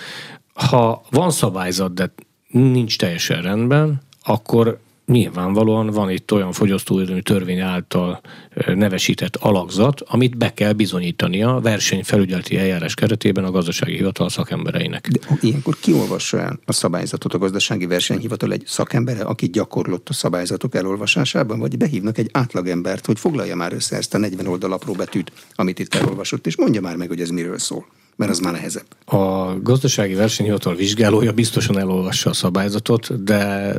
Ha 0.54 1.02
van 1.10 1.30
szabályzat, 1.30 1.94
de 1.94 2.12
nincs 2.48 2.98
teljesen 2.98 3.42
rendben, 3.42 4.02
akkor 4.22 4.78
nyilvánvalóan 5.06 5.86
van 5.86 6.10
itt 6.10 6.32
olyan 6.32 6.52
fogyasztóvédelmi 6.52 7.22
törvény 7.22 7.60
által 7.60 8.20
nevesített 8.66 9.36
alakzat, 9.36 10.00
amit 10.00 10.36
be 10.36 10.54
kell 10.54 10.72
bizonyítania 10.72 11.54
a 11.54 11.60
versenyfelügyeleti 11.60 12.58
eljárás 12.58 12.94
keretében 12.94 13.44
a 13.44 13.50
gazdasági 13.50 13.96
hivatal 13.96 14.28
szakembereinek. 14.28 15.08
De 15.08 15.38
ilyenkor 15.40 15.76
kiolvassa 15.80 16.40
el 16.40 16.58
a 16.64 16.72
szabályzatot 16.72 17.34
a 17.34 17.38
gazdasági 17.38 17.86
versenyhivatal 17.86 18.52
egy 18.52 18.62
szakembere, 18.66 19.24
aki 19.24 19.48
gyakorlott 19.48 20.08
a 20.08 20.12
szabályzatok 20.12 20.74
elolvasásában, 20.74 21.58
vagy 21.58 21.76
behívnak 21.76 22.18
egy 22.18 22.28
átlagembert, 22.32 23.06
hogy 23.06 23.18
foglalja 23.18 23.56
már 23.56 23.72
össze 23.72 23.96
ezt 23.96 24.14
a 24.14 24.18
40 24.18 24.46
oldal 24.46 24.72
apró 24.72 24.92
betűt, 24.92 25.32
amit 25.54 25.78
itt 25.78 25.94
elolvasott, 25.94 26.46
és 26.46 26.56
mondja 26.56 26.80
már 26.80 26.96
meg, 26.96 27.08
hogy 27.08 27.20
ez 27.20 27.30
miről 27.30 27.58
szól 27.58 27.86
mert 28.22 28.34
az 28.34 28.40
már 28.40 28.52
nehezebb. 28.52 28.84
A 29.04 29.54
gazdasági 29.60 30.14
versenyhivatal 30.14 30.74
vizsgálója 30.74 31.32
biztosan 31.32 31.78
elolvassa 31.78 32.30
a 32.30 32.32
szabályzatot, 32.32 33.24
de 33.24 33.74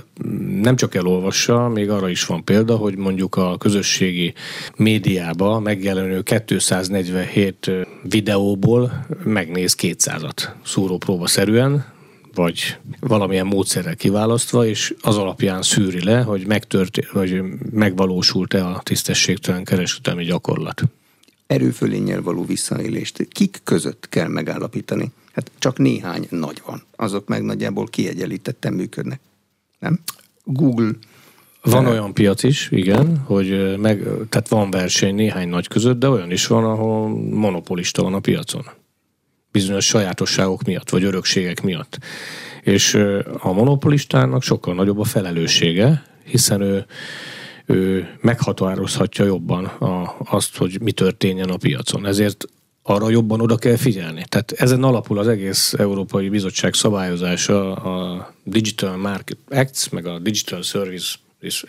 nem 0.62 0.76
csak 0.76 0.96
elolvassa, 0.96 1.68
még 1.68 1.90
arra 1.90 2.10
is 2.10 2.26
van 2.26 2.44
példa, 2.44 2.76
hogy 2.76 2.96
mondjuk 2.96 3.36
a 3.36 3.58
közösségi 3.58 4.34
médiába 4.76 5.60
megjelenő 5.60 6.22
247 6.22 7.72
videóból 8.04 9.06
megnéz 9.24 9.76
200-at 9.82 10.48
szúrópróba 10.66 11.28
szerűen, 11.28 11.86
vagy 12.36 12.78
valamilyen 13.00 13.46
módszerrel 13.46 13.96
kiválasztva, 13.96 14.66
és 14.66 14.94
az 15.02 15.18
alapján 15.18 15.62
szűri 15.62 16.04
le, 16.04 16.22
hogy, 16.22 16.48
megtört, 16.48 17.06
hogy 17.06 17.42
megvalósult-e 17.72 18.66
a 18.66 18.82
tisztességtelen 18.84 19.64
kereskedelmi 19.64 20.24
gyakorlat 20.24 20.84
erőfölénnyel 21.54 22.22
való 22.22 22.46
visszaélést 22.46 23.28
kik 23.28 23.62
között 23.64 24.10
kell 24.10 24.28
megállapítani? 24.28 25.12
Hát 25.34 25.52
csak 25.60 25.78
néhány 25.78 26.28
nagy 26.30 26.62
van. 26.66 26.84
Azok 26.96 27.28
meg 27.28 27.44
nagyjából 27.44 27.86
kiegyenlítetten 27.86 28.74
működnek. 28.74 29.20
Nem? 29.80 30.00
Google 30.44 30.92
van 31.62 31.86
olyan 31.86 32.14
piac 32.14 32.44
is, 32.44 32.68
igen, 32.72 33.18
hogy 33.18 33.78
meg, 33.78 34.04
tehát 34.30 34.48
van 34.48 34.70
verseny 34.70 35.16
néhány 35.16 35.50
nagy 35.50 35.68
között, 35.68 36.00
de 36.00 36.10
olyan 36.10 36.32
is 36.32 36.48
van, 36.48 36.64
ahol 36.64 37.10
monopolista 37.30 38.04
van 38.04 38.14
a 38.14 38.20
piacon. 38.20 38.64
Bizonyos 39.52 39.86
sajátosságok 39.86 40.64
miatt, 40.64 40.90
vagy 40.90 41.04
örökségek 41.04 41.62
miatt. 41.62 41.98
És 42.62 42.94
a 43.38 43.52
monopolistának 43.52 44.44
sokkal 44.44 44.74
nagyobb 44.74 45.00
a 45.00 45.04
felelőssége, 45.04 46.04
hiszen 46.24 46.62
ő 46.62 46.86
ő 47.66 48.18
meghatározhatja 48.22 49.26
jobban 49.26 49.66
a, 49.66 50.16
azt, 50.24 50.58
hogy 50.58 50.82
mi 50.82 50.92
történjen 50.92 51.50
a 51.50 51.58
piacon. 51.58 52.06
Ezért 52.06 52.46
arra 52.84 53.10
jobban 53.10 53.42
oda 53.42 53.56
kell 53.56 53.76
figyelni. 53.76 54.24
Tehát 54.30 54.52
ezen 54.52 54.84
alapul 54.84 55.20
az 55.20 55.28
egész 55.28 55.74
Európai 55.74 56.30
Bizottság 56.30 56.74
szabályozása 56.74 57.76
a 57.76 58.34
Digital 58.44 58.98
Market 58.98 59.38
Acts, 59.50 59.90
meg 59.90 60.06
a 60.06 60.20
Digital 60.20 60.62
Service 60.62 61.16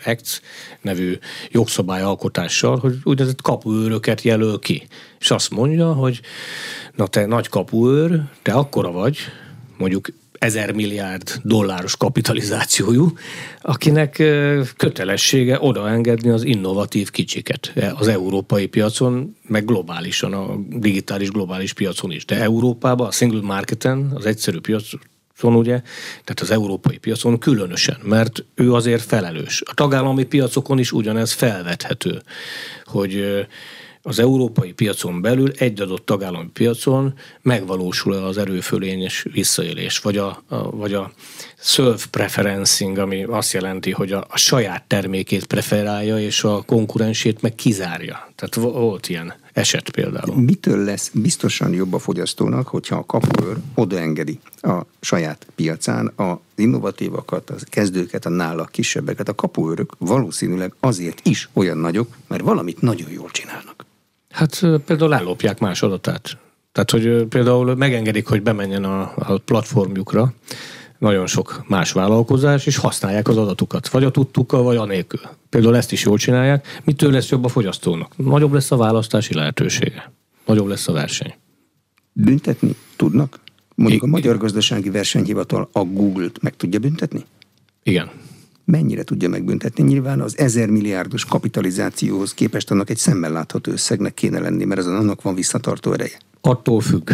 Acts 0.05 0.39
nevű 0.81 1.17
jogszabályalkotással, 1.51 2.77
hogy 2.77 2.97
úgynevezett 3.03 3.41
kapuőröket 3.41 4.21
jelöl 4.21 4.59
ki. 4.59 4.87
És 5.19 5.31
azt 5.31 5.49
mondja, 5.49 5.93
hogy 5.93 6.21
na 6.95 7.07
te 7.07 7.25
nagy 7.25 7.47
kapuőr, 7.47 8.23
te 8.41 8.53
akkora 8.53 8.91
vagy, 8.91 9.17
mondjuk 9.77 10.07
ezer 10.39 10.71
milliárd 10.71 11.31
dolláros 11.43 11.97
kapitalizációjú, 11.97 13.11
akinek 13.61 14.23
kötelessége 14.77 15.57
odaengedni 15.61 16.29
az 16.29 16.43
innovatív 16.43 17.09
kicsiket 17.09 17.73
az 17.95 18.07
európai 18.07 18.65
piacon, 18.65 19.35
meg 19.47 19.65
globálisan, 19.65 20.33
a 20.33 20.55
digitális 20.69 21.29
globális 21.29 21.73
piacon 21.73 22.11
is. 22.11 22.25
De 22.25 22.41
Európában, 22.41 23.07
a 23.07 23.11
single 23.11 23.41
marketen, 23.41 24.11
az 24.13 24.25
egyszerű 24.25 24.59
piacon, 24.59 25.55
ugye, 25.55 25.81
tehát 26.23 26.39
az 26.39 26.51
európai 26.51 26.97
piacon 26.97 27.39
különösen, 27.39 27.97
mert 28.03 28.43
ő 28.55 28.73
azért 28.73 29.03
felelős. 29.03 29.61
A 29.65 29.73
tagállami 29.73 30.23
piacokon 30.23 30.79
is 30.79 30.91
ugyanez 30.91 31.31
felvethető, 31.31 32.21
hogy 32.85 33.45
az 34.07 34.19
európai 34.19 34.71
piacon 34.71 35.21
belül 35.21 35.51
egy 35.57 35.81
adott 35.81 36.05
tagállami 36.05 36.49
piacon 36.53 37.13
megvalósul 37.41 38.13
az 38.13 38.37
erőfölényes 38.37 39.25
visszaélés, 39.31 39.99
vagy 39.99 40.17
a, 40.17 40.43
a, 40.47 40.69
vagy 40.71 40.93
a 40.93 41.11
self-preferencing, 41.59 42.97
ami 42.97 43.23
azt 43.23 43.53
jelenti, 43.53 43.91
hogy 43.91 44.11
a, 44.11 44.25
a 44.29 44.37
saját 44.37 44.83
termékét 44.83 45.45
preferálja, 45.45 46.19
és 46.19 46.43
a 46.43 46.61
konkurensét 46.61 47.41
meg 47.41 47.55
kizárja. 47.55 48.31
Tehát 48.35 48.55
volt 48.55 49.09
ilyen 49.09 49.33
eset 49.53 49.89
például. 49.89 50.41
Mitől 50.41 50.83
lesz 50.83 51.11
biztosan 51.13 51.73
jobb 51.73 51.93
a 51.93 51.99
fogyasztónak, 51.99 52.67
hogyha 52.67 52.95
a 52.95 53.05
kapuőr 53.05 53.57
odaengedi 53.75 54.39
a 54.61 54.81
saját 54.99 55.47
piacán 55.55 56.07
a 56.07 56.39
innovatívakat, 56.55 57.49
a 57.49 57.55
kezdőket, 57.63 58.25
a 58.25 58.29
nála 58.29 58.65
kisebbeket. 58.65 59.29
A 59.29 59.35
kapuőrök 59.35 59.93
valószínűleg 59.97 60.73
azért 60.79 61.27
is 61.27 61.49
olyan 61.53 61.77
nagyok, 61.77 62.17
mert 62.27 62.43
valamit 62.43 62.81
nagyon 62.81 63.11
jól 63.11 63.29
csinálnak. 63.31 63.85
Hát 64.35 64.59
például 64.85 65.15
ellopják 65.15 65.59
más 65.59 65.81
adatát. 65.81 66.37
Tehát, 66.71 66.91
hogy 66.91 67.23
például 67.23 67.75
megengedik, 67.75 68.27
hogy 68.27 68.41
bemenjen 68.41 68.83
a, 68.83 69.13
a 69.15 69.37
platformjukra, 69.37 70.33
nagyon 70.97 71.27
sok 71.27 71.63
más 71.67 71.91
vállalkozás, 71.91 72.65
és 72.65 72.77
használják 72.77 73.27
az 73.27 73.37
adatukat, 73.37 73.89
vagy 73.89 74.03
a 74.03 74.11
tudtukkal, 74.11 74.63
vagy 74.63 74.75
anélkül. 74.75 75.19
Például 75.49 75.75
ezt 75.75 75.91
is 75.91 76.03
jól 76.03 76.17
csinálják. 76.17 76.81
Mitől 76.83 77.11
lesz 77.11 77.29
jobb 77.29 77.45
a 77.45 77.47
fogyasztónak? 77.47 78.17
Nagyobb 78.17 78.53
lesz 78.53 78.71
a 78.71 78.77
választási 78.77 79.33
lehetősége. 79.33 80.11
Nagyobb 80.45 80.67
lesz 80.67 80.87
a 80.87 80.91
verseny. 80.91 81.33
Büntetni 82.13 82.75
tudnak? 82.95 83.39
Mondjuk 83.75 84.03
a 84.03 84.07
Magyar 84.07 84.37
Gazdasági 84.37 84.89
Versenyhivatal 84.89 85.69
a 85.71 85.83
Google-t 85.83 86.41
meg 86.41 86.55
tudja 86.55 86.79
büntetni? 86.79 87.25
Igen. 87.83 88.09
Mennyire 88.65 89.03
tudja 89.03 89.29
megbüntetni? 89.29 89.83
Nyilván 89.83 90.21
az 90.21 90.37
ezer 90.37 90.69
milliárdos 90.69 91.25
kapitalizációhoz 91.25 92.33
képest 92.33 92.71
annak 92.71 92.89
egy 92.89 92.97
szemmel 92.97 93.31
látható 93.31 93.71
összegnek 93.71 94.13
kéne 94.13 94.39
lenni, 94.39 94.65
mert 94.65 94.79
az 94.79 94.87
annak 94.87 95.21
van 95.21 95.35
visszatartó 95.35 95.91
ereje. 95.91 96.17
Attól 96.41 96.81
függ. 96.81 97.11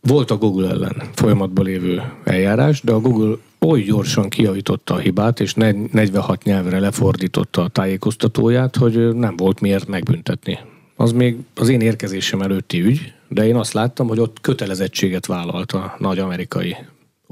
Volt 0.00 0.30
a 0.30 0.36
Google 0.36 0.68
ellen 0.68 1.02
folyamatban 1.14 1.64
lévő 1.64 2.02
eljárás, 2.24 2.80
de 2.80 2.92
a 2.92 3.00
Google 3.00 3.36
oly 3.58 3.82
gyorsan 3.82 4.28
kijavította 4.28 4.94
a 4.94 4.98
hibát, 4.98 5.40
és 5.40 5.54
46 5.54 6.42
nyelvre 6.42 6.78
lefordította 6.78 7.62
a 7.62 7.68
tájékoztatóját, 7.68 8.76
hogy 8.76 9.14
nem 9.14 9.36
volt 9.36 9.60
miért 9.60 9.88
megbüntetni. 9.88 10.58
Az 10.96 11.12
még 11.12 11.36
az 11.54 11.68
én 11.68 11.80
érkezésem 11.80 12.40
előtti 12.40 12.80
ügy, 12.80 13.12
de 13.28 13.46
én 13.46 13.56
azt 13.56 13.72
láttam, 13.72 14.08
hogy 14.08 14.18
ott 14.18 14.40
kötelezettséget 14.40 15.26
vállalt 15.26 15.72
a 15.72 15.96
nagy 15.98 16.18
amerikai 16.18 16.76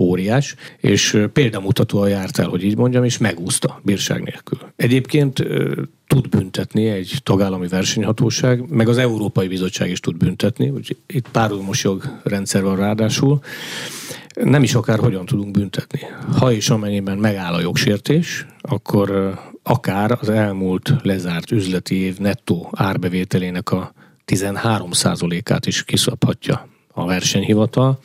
óriás, 0.01 0.55
és 0.81 1.23
példamutatóan 1.33 2.09
járt 2.09 2.39
el, 2.39 2.49
hogy 2.49 2.65
így 2.65 2.77
mondjam, 2.77 3.05
és 3.05 3.19
megúszta 3.19 3.81
bírság 3.83 4.23
nélkül. 4.23 4.59
Egyébként 4.77 5.45
tud 6.07 6.29
büntetni 6.29 6.89
egy 6.89 7.21
tagállami 7.23 7.69
versenyhatóság, 7.69 8.71
meg 8.71 8.89
az 8.89 8.99
Európai 8.99 9.49
Bizottság 9.49 9.91
is 9.91 10.01
tud 10.01 10.17
büntetni, 10.17 10.69
úgyhogy 10.69 10.97
itt 11.07 11.29
párhuzamos 11.29 11.85
jogrendszer 11.85 12.63
van 12.63 12.77
ráadásul. 12.77 13.41
Nem 14.35 14.63
is 14.63 14.75
akár 14.75 14.99
hogyan 14.99 15.27
tudunk 15.27 15.51
büntetni. 15.51 16.01
Ha 16.39 16.53
és 16.53 16.71
amennyiben 16.71 17.19
megáll 17.19 17.55
a 17.55 17.61
jogsértés, 17.61 18.47
akkor 18.61 19.39
akár 19.63 20.19
az 20.21 20.29
elmúlt 20.29 20.93
lezárt 21.03 21.51
üzleti 21.51 21.95
év 21.95 22.19
nettó 22.19 22.71
árbevételének 22.77 23.71
a 23.71 23.93
13%-át 24.27 25.67
is 25.67 25.85
kiszabhatja 25.85 26.69
a 26.93 27.07
versenyhivatal, 27.07 27.99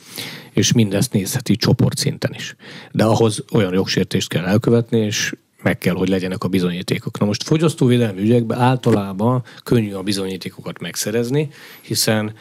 és 0.56 0.74
mindezt 0.74 1.14
nézheti 1.14 1.56
csoportszinten 1.56 2.34
is. 2.34 2.56
De 2.92 3.04
ahhoz 3.04 3.44
olyan 3.52 3.74
jogsértést 3.74 4.30
kell 4.30 4.46
elkövetni, 4.46 5.00
és 5.00 5.34
meg 5.64 5.78
kell, 5.78 5.94
hogy 5.96 6.10
legyenek 6.10 6.44
a 6.44 6.48
bizonyítékok. 6.48 7.20
Na 7.20 7.26
most 7.26 7.44
fogyasztóvédelmi 7.44 8.22
ügyekben 8.22 8.60
általában 8.60 9.44
könnyű 9.64 9.94
a 9.94 10.04
bizonyítékokat 10.04 10.80
megszerezni, 10.80 11.50
hiszen 11.82 12.34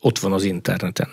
ott 0.00 0.18
van 0.18 0.32
az 0.32 0.44
interneten. 0.44 1.08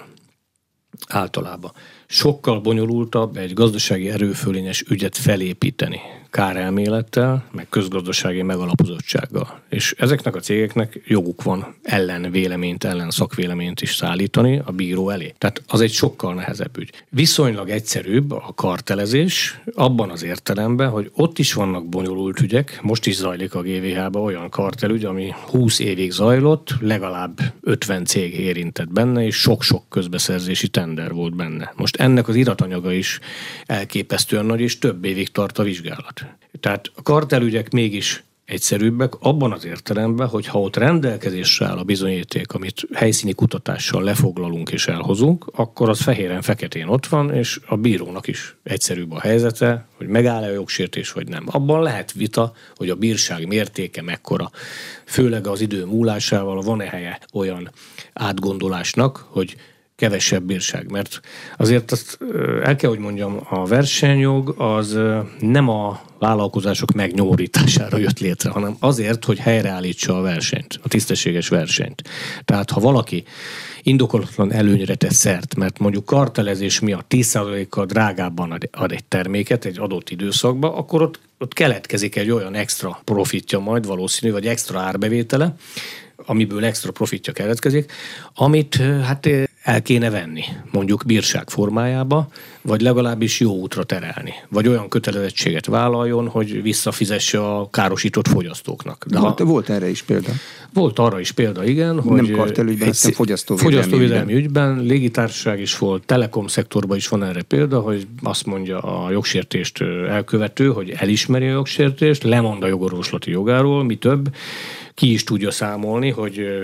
Általában. 1.07 1.71
Sokkal 2.07 2.59
bonyolultabb 2.59 3.37
egy 3.37 3.53
gazdasági 3.53 4.09
erőfölényes 4.09 4.81
ügyet 4.81 5.17
felépíteni 5.17 5.99
kárelmélettel, 6.31 7.45
meg 7.51 7.67
közgazdasági 7.69 8.41
megalapozottsággal. 8.41 9.59
És 9.69 9.95
ezeknek 9.97 10.35
a 10.35 10.39
cégeknek 10.39 11.01
joguk 11.05 11.43
van 11.43 11.75
ellen 11.83 12.31
véleményt, 12.31 12.83
ellen 12.83 13.09
szakvéleményt 13.09 13.81
is 13.81 13.95
szállítani 13.95 14.61
a 14.65 14.71
bíró 14.71 15.09
elé. 15.09 15.33
Tehát 15.37 15.61
az 15.67 15.81
egy 15.81 15.91
sokkal 15.91 16.33
nehezebb 16.33 16.77
ügy. 16.77 16.89
Viszonylag 17.09 17.69
egyszerűbb 17.69 18.31
a 18.31 18.51
kartelezés 18.55 19.59
abban 19.73 20.09
az 20.09 20.23
értelemben, 20.23 20.89
hogy 20.89 21.11
ott 21.13 21.39
is 21.39 21.53
vannak 21.53 21.89
bonyolult 21.89 22.39
ügyek. 22.39 22.79
Most 22.81 23.05
is 23.05 23.15
zajlik 23.15 23.55
a 23.55 23.61
GVH-ba 23.61 24.19
olyan 24.19 24.49
kartelügy, 24.49 25.05
ami 25.05 25.33
20 25.49 25.79
évig 25.79 26.11
zajlott, 26.11 26.73
legalább 26.79 27.39
50 27.61 28.05
cég 28.05 28.39
érintett 28.39 28.91
benne, 28.91 29.25
és 29.25 29.35
sok-sok 29.35 29.89
közbeszerzési 29.89 30.67
tender 30.67 31.13
volt 31.13 31.35
benne. 31.35 31.73
Most 31.75 31.95
ennek 31.95 32.27
az 32.27 32.35
iratanyaga 32.35 32.91
is 32.91 33.19
elképesztően 33.65 34.45
nagy, 34.45 34.61
és 34.61 34.79
több 34.79 35.05
évig 35.05 35.31
tart 35.31 35.59
a 35.59 35.63
vizsgálat. 35.63 36.20
Tehát 36.59 36.91
a 36.95 37.01
kartelügyek 37.01 37.71
mégis 37.71 38.23
egyszerűbbek 38.51 39.13
abban 39.19 39.51
az 39.51 39.65
értelemben, 39.65 40.27
hogy 40.27 40.47
ha 40.47 40.61
ott 40.61 40.75
rendelkezésre 40.75 41.65
áll 41.65 41.77
a 41.77 41.83
bizonyíték, 41.83 42.53
amit 42.53 42.87
helyszíni 42.93 43.33
kutatással 43.33 44.03
lefoglalunk 44.03 44.69
és 44.71 44.87
elhozunk, 44.87 45.45
akkor 45.55 45.89
az 45.89 46.01
fehéren-feketén 46.01 46.87
ott 46.87 47.05
van, 47.05 47.33
és 47.33 47.59
a 47.65 47.75
bírónak 47.75 48.27
is 48.27 48.55
egyszerűbb 48.63 49.11
a 49.11 49.19
helyzete, 49.19 49.87
hogy 49.97 50.07
megáll-e 50.07 50.47
a 50.47 50.53
jogsértés, 50.53 51.11
vagy 51.11 51.27
nem. 51.27 51.43
Abban 51.47 51.81
lehet 51.81 52.11
vita, 52.11 52.53
hogy 52.75 52.89
a 52.89 52.95
bírság 52.95 53.47
mértéke 53.47 54.01
mekkora. 54.01 54.49
Főleg 55.05 55.47
az 55.47 55.61
idő 55.61 55.85
múlásával 55.85 56.61
van-e 56.61 56.85
helye 56.85 57.19
olyan 57.33 57.71
átgondolásnak, 58.13 59.25
hogy 59.29 59.55
kevesebb 60.01 60.43
bírság, 60.43 60.91
mert 60.91 61.21
azért 61.57 61.91
azt 61.91 62.17
el 62.63 62.75
kell, 62.75 62.89
hogy 62.89 62.99
mondjam, 62.99 63.39
a 63.49 63.65
versenyjog 63.65 64.55
az 64.57 64.99
nem 65.39 65.69
a 65.69 66.01
vállalkozások 66.19 66.91
megnyórítására 66.91 67.97
jött 67.97 68.19
létre, 68.19 68.49
hanem 68.49 68.75
azért, 68.79 69.25
hogy 69.25 69.39
helyreállítsa 69.39 70.17
a 70.17 70.21
versenyt, 70.21 70.79
a 70.83 70.87
tisztességes 70.87 71.47
versenyt. 71.47 72.01
Tehát 72.45 72.69
ha 72.69 72.79
valaki 72.79 73.23
indokolatlan 73.83 74.51
előnyre 74.51 74.95
tesz 74.95 75.15
szert, 75.15 75.55
mert 75.55 75.79
mondjuk 75.79 76.05
kartelezés 76.05 76.79
miatt 76.79 77.05
10%-kal 77.09 77.85
drágábban 77.85 78.57
ad 78.71 78.91
egy 78.91 79.03
terméket 79.03 79.65
egy 79.65 79.79
adott 79.79 80.09
időszakban, 80.09 80.73
akkor 80.73 81.01
ott, 81.01 81.19
ott 81.37 81.53
keletkezik 81.53 82.15
egy 82.15 82.31
olyan 82.31 82.53
extra 82.53 83.01
profitja 83.03 83.59
majd 83.59 83.85
valószínű, 83.85 84.31
vagy 84.31 84.47
extra 84.47 84.79
árbevétele, 84.79 85.55
amiből 86.25 86.65
extra 86.65 86.91
profitja 86.91 87.33
keletkezik, 87.33 87.91
amit 88.33 88.75
hát 89.03 89.29
el 89.63 89.81
kéne 89.81 90.09
venni, 90.09 90.43
mondjuk 90.71 91.03
bírság 91.05 91.49
formájába, 91.49 92.27
vagy 92.61 92.81
legalábbis 92.81 93.39
jó 93.39 93.51
útra 93.51 93.83
terelni. 93.83 94.33
Vagy 94.49 94.67
olyan 94.67 94.89
kötelezettséget 94.89 95.65
vállaljon, 95.65 96.27
hogy 96.27 96.61
visszafizesse 96.61 97.45
a 97.45 97.69
károsított 97.69 98.27
fogyasztóknak. 98.27 99.05
De 99.07 99.19
volt, 99.19 99.39
ha, 99.39 99.45
volt 99.45 99.69
erre 99.69 99.89
is 99.89 100.01
példa. 100.01 100.31
Volt 100.73 100.99
arra 100.99 101.19
is 101.19 101.31
példa, 101.31 101.63
igen. 101.63 101.95
Nem 101.95 102.03
hogy 102.03 102.31
kartelügyben, 102.31 102.87
egy, 102.87 102.97
hanem 103.01 103.15
fogyasztóvédelmi, 103.15 103.75
fogyasztóvédelmi 103.75 104.33
ügyben. 104.33 104.73
ügyben. 104.73 104.85
Légitársaság 104.85 105.59
is 105.59 105.77
volt, 105.77 106.05
telekom 106.05 106.47
szektorban 106.47 106.97
is 106.97 107.07
van 107.07 107.23
erre 107.23 107.41
példa, 107.41 107.79
hogy 107.79 108.07
azt 108.23 108.45
mondja 108.45 108.79
a 108.79 109.11
jogsértést 109.11 109.81
elkövető, 110.09 110.67
hogy 110.67 110.89
elismeri 110.89 111.47
a 111.47 111.51
jogsértést, 111.51 112.23
lemond 112.23 112.63
a 112.63 112.67
jogorvoslati 112.67 113.31
jogáról, 113.31 113.83
mi 113.83 113.95
több, 113.95 114.35
ki 114.93 115.13
is 115.13 115.23
tudja 115.23 115.51
számolni, 115.51 116.09
hogy 116.09 116.63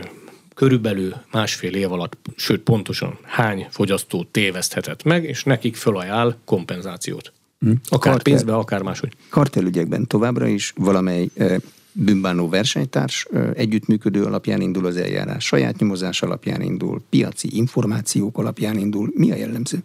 körülbelül 0.57 1.15
másfél 1.31 1.75
év 1.75 1.91
alatt, 1.91 2.17
sőt 2.35 2.61
pontosan 2.61 3.17
hány 3.23 3.67
fogyasztó 3.69 4.23
téveszthetett 4.31 5.03
meg, 5.03 5.23
és 5.23 5.43
nekik 5.43 5.75
fölajánl 5.75 6.35
kompenzációt. 6.45 7.31
Hm. 7.59 7.69
Akár 7.69 8.13
Kartel, 8.13 8.33
pénzbe, 8.33 8.55
akár 8.55 8.81
máshogy. 8.81 9.13
Kartelügyekben 9.29 10.07
továbbra 10.07 10.47
is 10.47 10.73
valamely 10.75 11.29
e, 11.35 11.59
bűnbánó 11.91 12.49
versenytárs 12.49 13.27
e, 13.33 13.49
együttműködő 13.55 14.23
alapján 14.23 14.61
indul 14.61 14.85
az 14.85 14.97
eljárás, 14.97 15.45
saját 15.45 15.79
nyomozás 15.79 16.21
alapján 16.21 16.61
indul, 16.61 17.01
piaci 17.09 17.49
információk 17.51 18.37
alapján 18.37 18.77
indul. 18.77 19.11
Mi 19.13 19.31
a 19.31 19.35
jellemző? 19.35 19.77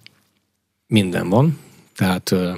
Minden 0.87 1.29
van. 1.29 1.59
Tehát 1.97 2.33
e, 2.33 2.57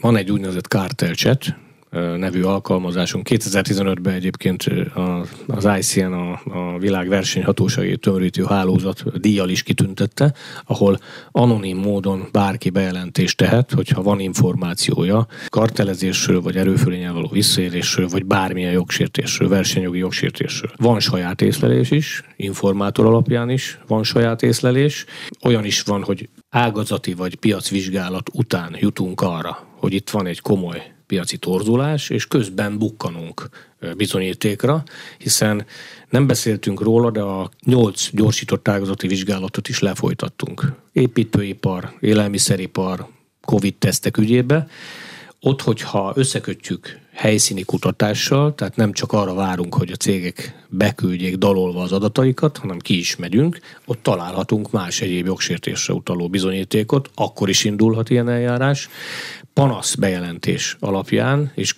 van 0.00 0.16
egy 0.16 0.30
úgynevezett 0.30 0.68
kártelcset, 0.68 1.56
nevű 1.90 2.42
alkalmazásunk. 2.42 3.26
2015-ben 3.30 4.14
egyébként 4.14 4.64
az 5.46 5.68
ICN, 5.78 6.12
a, 6.12 6.40
a 6.44 6.78
világ 6.78 7.08
versenyhatósági 7.08 7.96
tömörítő 7.96 8.44
hálózat 8.44 9.20
díjjal 9.20 9.48
is 9.48 9.62
kitüntette, 9.62 10.34
ahol 10.64 10.98
anonim 11.30 11.78
módon 11.78 12.28
bárki 12.32 12.70
bejelentést 12.70 13.36
tehet, 13.36 13.72
hogyha 13.72 14.02
van 14.02 14.20
információja 14.20 15.26
kartelezésről, 15.48 16.40
vagy 16.40 16.56
erőfölényel 16.56 17.12
való 17.12 17.28
visszaélésről, 17.32 18.08
vagy 18.08 18.26
bármilyen 18.26 18.72
jogsértésről, 18.72 19.48
versenyjogi 19.48 19.98
jogsértésről. 19.98 20.70
Van 20.76 21.00
saját 21.00 21.42
észlelés 21.42 21.90
is, 21.90 22.22
informátor 22.36 23.06
alapján 23.06 23.50
is 23.50 23.78
van 23.86 24.04
saját 24.04 24.42
észlelés. 24.42 25.04
Olyan 25.44 25.64
is 25.64 25.82
van, 25.82 26.02
hogy 26.02 26.28
ágazati 26.50 27.14
vagy 27.14 27.34
piacvizsgálat 27.34 28.30
után 28.32 28.76
jutunk 28.78 29.20
arra, 29.20 29.58
hogy 29.76 29.92
itt 29.92 30.10
van 30.10 30.26
egy 30.26 30.40
komoly 30.40 30.96
piaci 31.08 31.36
torzulás, 31.36 32.10
és 32.10 32.26
közben 32.26 32.78
bukkanunk 32.78 33.48
bizonyítékra, 33.96 34.82
hiszen 35.18 35.66
nem 36.08 36.26
beszéltünk 36.26 36.80
róla, 36.80 37.10
de 37.10 37.20
a 37.20 37.50
nyolc 37.64 38.08
gyorsított 38.12 38.68
ágazati 38.68 39.06
vizsgálatot 39.06 39.68
is 39.68 39.78
lefolytattunk. 39.78 40.72
Építőipar, 40.92 41.92
élelmiszeripar, 42.00 43.06
Covid-tesztek 43.40 44.16
ügyébe. 44.16 44.68
Ott, 45.40 45.62
hogyha 45.62 46.12
összekötjük 46.14 46.98
helyszíni 47.12 47.62
kutatással, 47.62 48.54
tehát 48.54 48.76
nem 48.76 48.92
csak 48.92 49.12
arra 49.12 49.34
várunk, 49.34 49.74
hogy 49.74 49.90
a 49.90 49.96
cégek 49.96 50.66
beküldjék 50.68 51.36
dalolva 51.36 51.82
az 51.82 51.92
adataikat, 51.92 52.56
hanem 52.56 52.78
ki 52.78 52.98
is 52.98 53.16
megyünk, 53.16 53.58
ott 53.84 54.02
találhatunk 54.02 54.70
más 54.70 55.00
egyéb 55.00 55.26
jogsértésre 55.26 55.94
utaló 55.94 56.28
bizonyítékot, 56.28 57.10
akkor 57.14 57.48
is 57.48 57.64
indulhat 57.64 58.10
ilyen 58.10 58.28
eljárás. 58.28 58.88
Panasz 59.58 59.94
bejelentés 59.94 60.76
alapján 60.80 61.52
és 61.54 61.74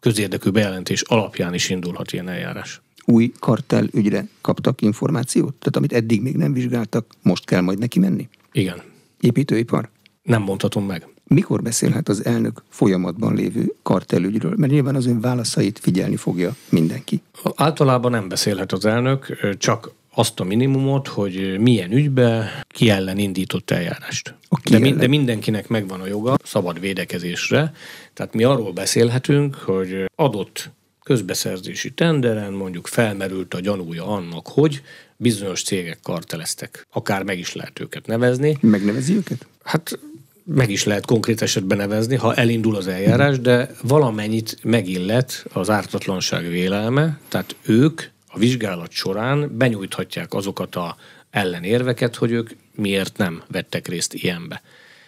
közérdekű 0.00 0.50
bejelentés 0.50 1.02
alapján 1.02 1.54
is 1.54 1.70
indulhat 1.70 2.12
ilyen 2.12 2.28
eljárás. 2.28 2.80
Új 3.04 3.32
kartel 3.38 3.86
ügyre 3.92 4.28
kaptak 4.40 4.80
információt? 4.80 5.54
Tehát 5.54 5.76
amit 5.76 5.92
eddig 5.92 6.22
még 6.22 6.36
nem 6.36 6.52
vizsgáltak, 6.52 7.06
most 7.22 7.44
kell 7.44 7.60
majd 7.60 7.78
neki 7.78 7.98
menni? 7.98 8.28
Igen. 8.52 8.82
Építőipar? 9.20 9.88
Nem 10.22 10.42
mondhatom 10.42 10.86
meg. 10.86 11.08
Mikor 11.24 11.62
beszélhet 11.62 12.08
az 12.08 12.24
elnök 12.24 12.62
folyamatban 12.68 13.34
lévő 13.34 13.74
kartelügyről? 13.82 14.54
Mert 14.56 14.72
nyilván 14.72 14.94
az 14.94 15.06
ön 15.06 15.20
válaszait 15.20 15.78
figyelni 15.78 16.16
fogja 16.16 16.54
mindenki. 16.68 17.22
Általában 17.54 18.10
nem 18.10 18.28
beszélhet 18.28 18.72
az 18.72 18.84
elnök, 18.84 19.36
csak 19.58 19.90
azt 20.14 20.40
a 20.40 20.44
minimumot, 20.44 21.08
hogy 21.08 21.58
milyen 21.58 21.92
ügybe 21.92 22.62
ki 22.68 22.90
ellen 22.90 23.18
indított 23.18 23.70
eljárást. 23.70 24.34
De, 24.70 24.78
mi, 24.78 24.92
de 24.92 25.06
mindenkinek 25.06 25.68
megvan 25.68 26.00
a 26.00 26.06
joga 26.06 26.36
szabad 26.44 26.80
védekezésre. 26.80 27.72
Tehát 28.14 28.34
mi 28.34 28.44
arról 28.44 28.72
beszélhetünk, 28.72 29.54
hogy 29.54 30.04
adott 30.14 30.70
közbeszerzési 31.02 31.90
tenderen 31.90 32.52
mondjuk 32.52 32.86
felmerült 32.86 33.54
a 33.54 33.60
gyanúja 33.60 34.06
annak, 34.06 34.48
hogy 34.48 34.82
bizonyos 35.16 35.62
cégek 35.62 35.98
karteleztek. 36.02 36.86
Akár 36.92 37.22
meg 37.22 37.38
is 37.38 37.54
lehet 37.54 37.80
őket 37.80 38.06
nevezni. 38.06 38.58
Megnevezi 38.60 39.14
őket? 39.14 39.46
Hát 39.62 39.98
meg 40.44 40.70
is 40.70 40.84
lehet 40.84 41.06
konkrét 41.06 41.42
esetben 41.42 41.76
nevezni, 41.76 42.16
ha 42.16 42.34
elindul 42.34 42.76
az 42.76 42.86
eljárás, 42.86 43.40
de 43.40 43.70
valamennyit 43.82 44.58
megillet 44.62 45.44
az 45.52 45.70
ártatlanság 45.70 46.48
vélelme, 46.48 47.20
tehát 47.28 47.56
ők 47.62 48.02
a 48.32 48.38
vizsgálat 48.38 48.90
során 48.90 49.56
benyújthatják 49.56 50.34
azokat 50.34 50.76
a 50.76 50.96
ellenérveket, 51.30 52.16
hogy 52.16 52.30
ők 52.30 52.50
miért 52.74 53.16
nem 53.16 53.42
vettek 53.48 53.88
részt 53.88 54.14
ilyenbe. 54.14 54.62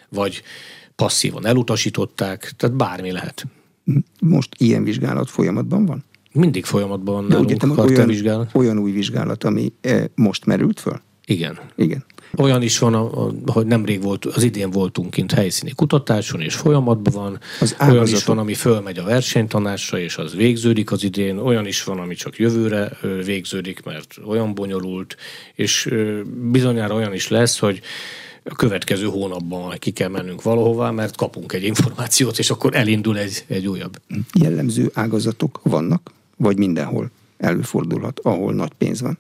Vagy 0.09 0.43
passzívan 0.97 1.47
elutasították, 1.47 2.53
tehát 2.57 2.77
bármi 2.77 3.11
lehet. 3.11 3.47
Most 4.21 4.49
ilyen 4.59 4.85
vizsgálat 4.85 5.31
folyamatban 5.31 5.87
van? 5.87 6.05
Mindig 6.33 6.65
folyamatban 6.65 7.15
van 7.15 7.25
nálunk 7.25 7.79
olyan, 7.79 8.49
olyan 8.53 8.79
új 8.79 8.93
vizsgálat, 8.93 9.45
ami 9.45 9.73
eh, 9.81 10.05
most 10.15 10.47
merült 10.47 10.81
föl? 10.81 11.01
Igen. 11.27 11.59
Igen. 11.77 12.05
Olyan 12.37 12.63
is 12.63 12.79
van, 12.79 12.95
hogy 13.47 13.67
nemrég 13.67 14.03
volt, 14.03 14.25
az 14.25 14.43
idén 14.43 14.71
voltunk 14.71 15.11
kint 15.11 15.33
helyszíni 15.33 15.73
kutatáson, 15.75 16.41
és 16.41 16.55
folyamatban 16.55 17.13
van. 17.13 17.39
Az 17.61 17.77
olyan 17.89 18.07
is 18.07 18.25
van, 18.25 18.39
ami 18.39 18.55
fölmegy 18.55 18.99
a 18.99 19.05
versenytanásra, 19.05 19.99
és 19.99 20.17
az 20.17 20.35
végződik 20.35 20.93
az 20.93 21.05
idén. 21.05 21.39
Olyan 21.39 21.67
is 21.67 21.85
van, 21.85 21.99
ami 21.99 22.15
csak 22.15 22.39
jövőre 22.39 22.99
végződik, 23.25 23.83
mert 23.85 24.15
olyan 24.27 24.55
bonyolult, 24.55 25.17
és 25.55 25.95
bizonyára 26.51 26.95
olyan 26.95 27.15
is 27.15 27.29
lesz, 27.29 27.59
hogy 27.59 27.81
a 28.45 28.55
következő 28.55 29.07
hónapban 29.07 29.75
ki 29.79 29.91
kell 29.91 30.09
mennünk 30.09 30.43
valahová, 30.43 30.91
mert 30.91 31.17
kapunk 31.17 31.53
egy 31.53 31.65
információt, 31.65 32.39
és 32.39 32.51
akkor 32.51 32.75
elindul 32.75 33.19
egy, 33.19 33.45
egy 33.47 33.67
újabb. 33.67 34.01
Jellemző 34.41 34.91
ágazatok 34.95 35.61
vannak, 35.63 36.11
vagy 36.37 36.59
mindenhol 36.59 37.11
előfordulhat, 37.39 38.21
ahol 38.23 38.55
nagy 38.55 38.73
pénz 38.79 39.01
van? 39.01 39.19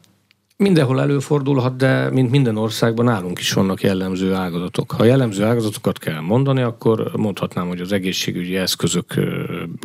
Mindenhol 0.64 1.00
előfordulhat, 1.00 1.76
de 1.76 2.10
mint 2.10 2.30
minden 2.30 2.56
országban 2.56 3.04
nálunk 3.04 3.38
is 3.38 3.52
vannak 3.52 3.82
jellemző 3.82 4.34
ágazatok. 4.34 4.92
Ha 4.92 5.04
jellemző 5.04 5.44
ágazatokat 5.44 5.98
kell 5.98 6.20
mondani, 6.20 6.62
akkor 6.62 7.10
mondhatnám, 7.16 7.68
hogy 7.68 7.80
az 7.80 7.92
egészségügyi 7.92 8.56
eszközök 8.56 9.14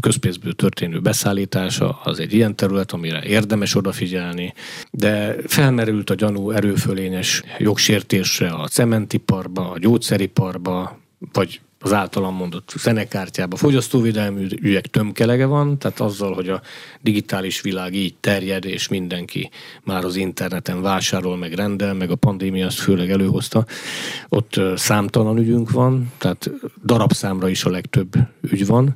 közpénzből 0.02 0.54
történő 0.54 1.00
beszállítása 1.00 2.00
az 2.04 2.20
egy 2.20 2.34
ilyen 2.34 2.56
terület, 2.56 2.92
amire 2.92 3.24
érdemes 3.24 3.76
odafigyelni, 3.76 4.54
de 4.92 5.36
felmerült 5.46 6.10
a 6.10 6.16
gyanú 6.16 6.52
erőfölényes 6.52 7.44
jogsértésre 7.58 8.50
a 8.50 8.68
cementiparba, 8.68 9.72
a 9.72 9.80
gyógyszeriparba, 9.80 11.00
vagy 11.34 11.62
az 11.80 11.94
általam 11.94 12.36
mondott 12.36 12.74
zenekártyába. 12.78 13.56
Fogyasztóvédelmi 13.56 14.48
ügyek 14.62 14.88
tömkelege 14.88 15.46
van, 15.46 15.78
tehát 15.78 16.00
azzal, 16.00 16.34
hogy 16.34 16.50
a 16.50 16.62
digitális 17.02 17.62
világ 17.62 17.94
így 17.94 18.16
terjed, 18.20 18.66
és 18.66 18.88
mindenki 18.88 19.50
már 19.84 20.04
az 20.04 20.16
interneten 20.16 20.82
vásárol, 20.82 21.38
meg 21.38 21.54
rendel, 21.54 21.94
meg 21.94 22.12
a 22.12 22.16
pandémia 22.16 22.66
azt 22.66 22.80
főleg 22.80 23.12
előhozta, 23.12 23.66
ott 24.30 24.62
számtalan 24.76 25.38
ügyünk 25.38 25.72
van, 25.72 26.12
tehát 26.18 26.52
darabszámra 26.86 27.50
is 27.50 27.64
a 27.64 27.70
legtöbb 27.70 28.14
ügy 28.42 28.66
van, 28.66 28.96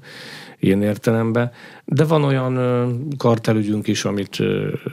ilyen 0.63 0.81
értelemben. 0.81 1.51
De 1.85 2.03
van 2.03 2.23
olyan 2.23 3.07
kartelügyünk 3.17 3.87
is, 3.87 4.05
amit, 4.05 4.37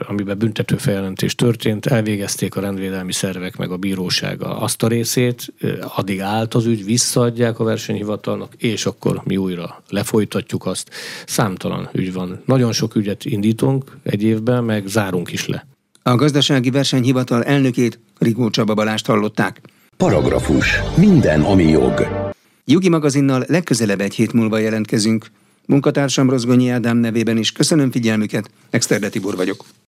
amiben 0.08 0.38
büntető 0.38 0.76
feljelentés 0.76 1.34
történt, 1.34 1.86
elvégezték 1.86 2.56
a 2.56 2.60
rendvédelmi 2.60 3.12
szervek 3.12 3.56
meg 3.56 3.70
a 3.70 3.76
bírósága 3.76 4.58
azt 4.58 4.82
a 4.82 4.88
részét, 4.88 5.52
addig 5.96 6.20
állt 6.20 6.54
az 6.54 6.66
ügy, 6.66 6.84
visszaadják 6.84 7.58
a 7.58 7.64
versenyhivatalnak, 7.64 8.54
és 8.56 8.86
akkor 8.86 9.20
mi 9.24 9.36
újra 9.36 9.82
lefolytatjuk 9.88 10.66
azt. 10.66 10.90
Számtalan 11.26 11.88
ügy 11.92 12.12
van. 12.12 12.42
Nagyon 12.44 12.72
sok 12.72 12.94
ügyet 12.94 13.24
indítunk 13.24 13.96
egy 14.02 14.22
évben, 14.22 14.64
meg 14.64 14.86
zárunk 14.86 15.32
is 15.32 15.46
le. 15.46 15.66
A 16.02 16.14
gazdasági 16.14 16.70
versenyhivatal 16.70 17.44
elnökét 17.44 17.98
Rigó 18.18 18.50
Csaba 18.50 18.74
Balást 18.74 19.06
hallották. 19.06 19.60
Paragrafus. 19.96 20.80
Minden, 20.96 21.40
ami 21.40 21.64
jog. 21.64 22.08
Jogi 22.64 22.88
magazinnal 22.88 23.44
legközelebb 23.48 24.00
egy 24.00 24.14
hét 24.14 24.32
múlva 24.32 24.58
jelentkezünk. 24.58 25.26
Munkatársam 25.70 26.30
Rozgonyi 26.30 26.68
Ádám 26.68 26.96
nevében 26.96 27.36
is 27.36 27.52
köszönöm 27.52 27.90
figyelmüket, 27.90 28.50
Exterde 28.70 29.08
Tibor 29.08 29.36
vagyok. 29.36 29.64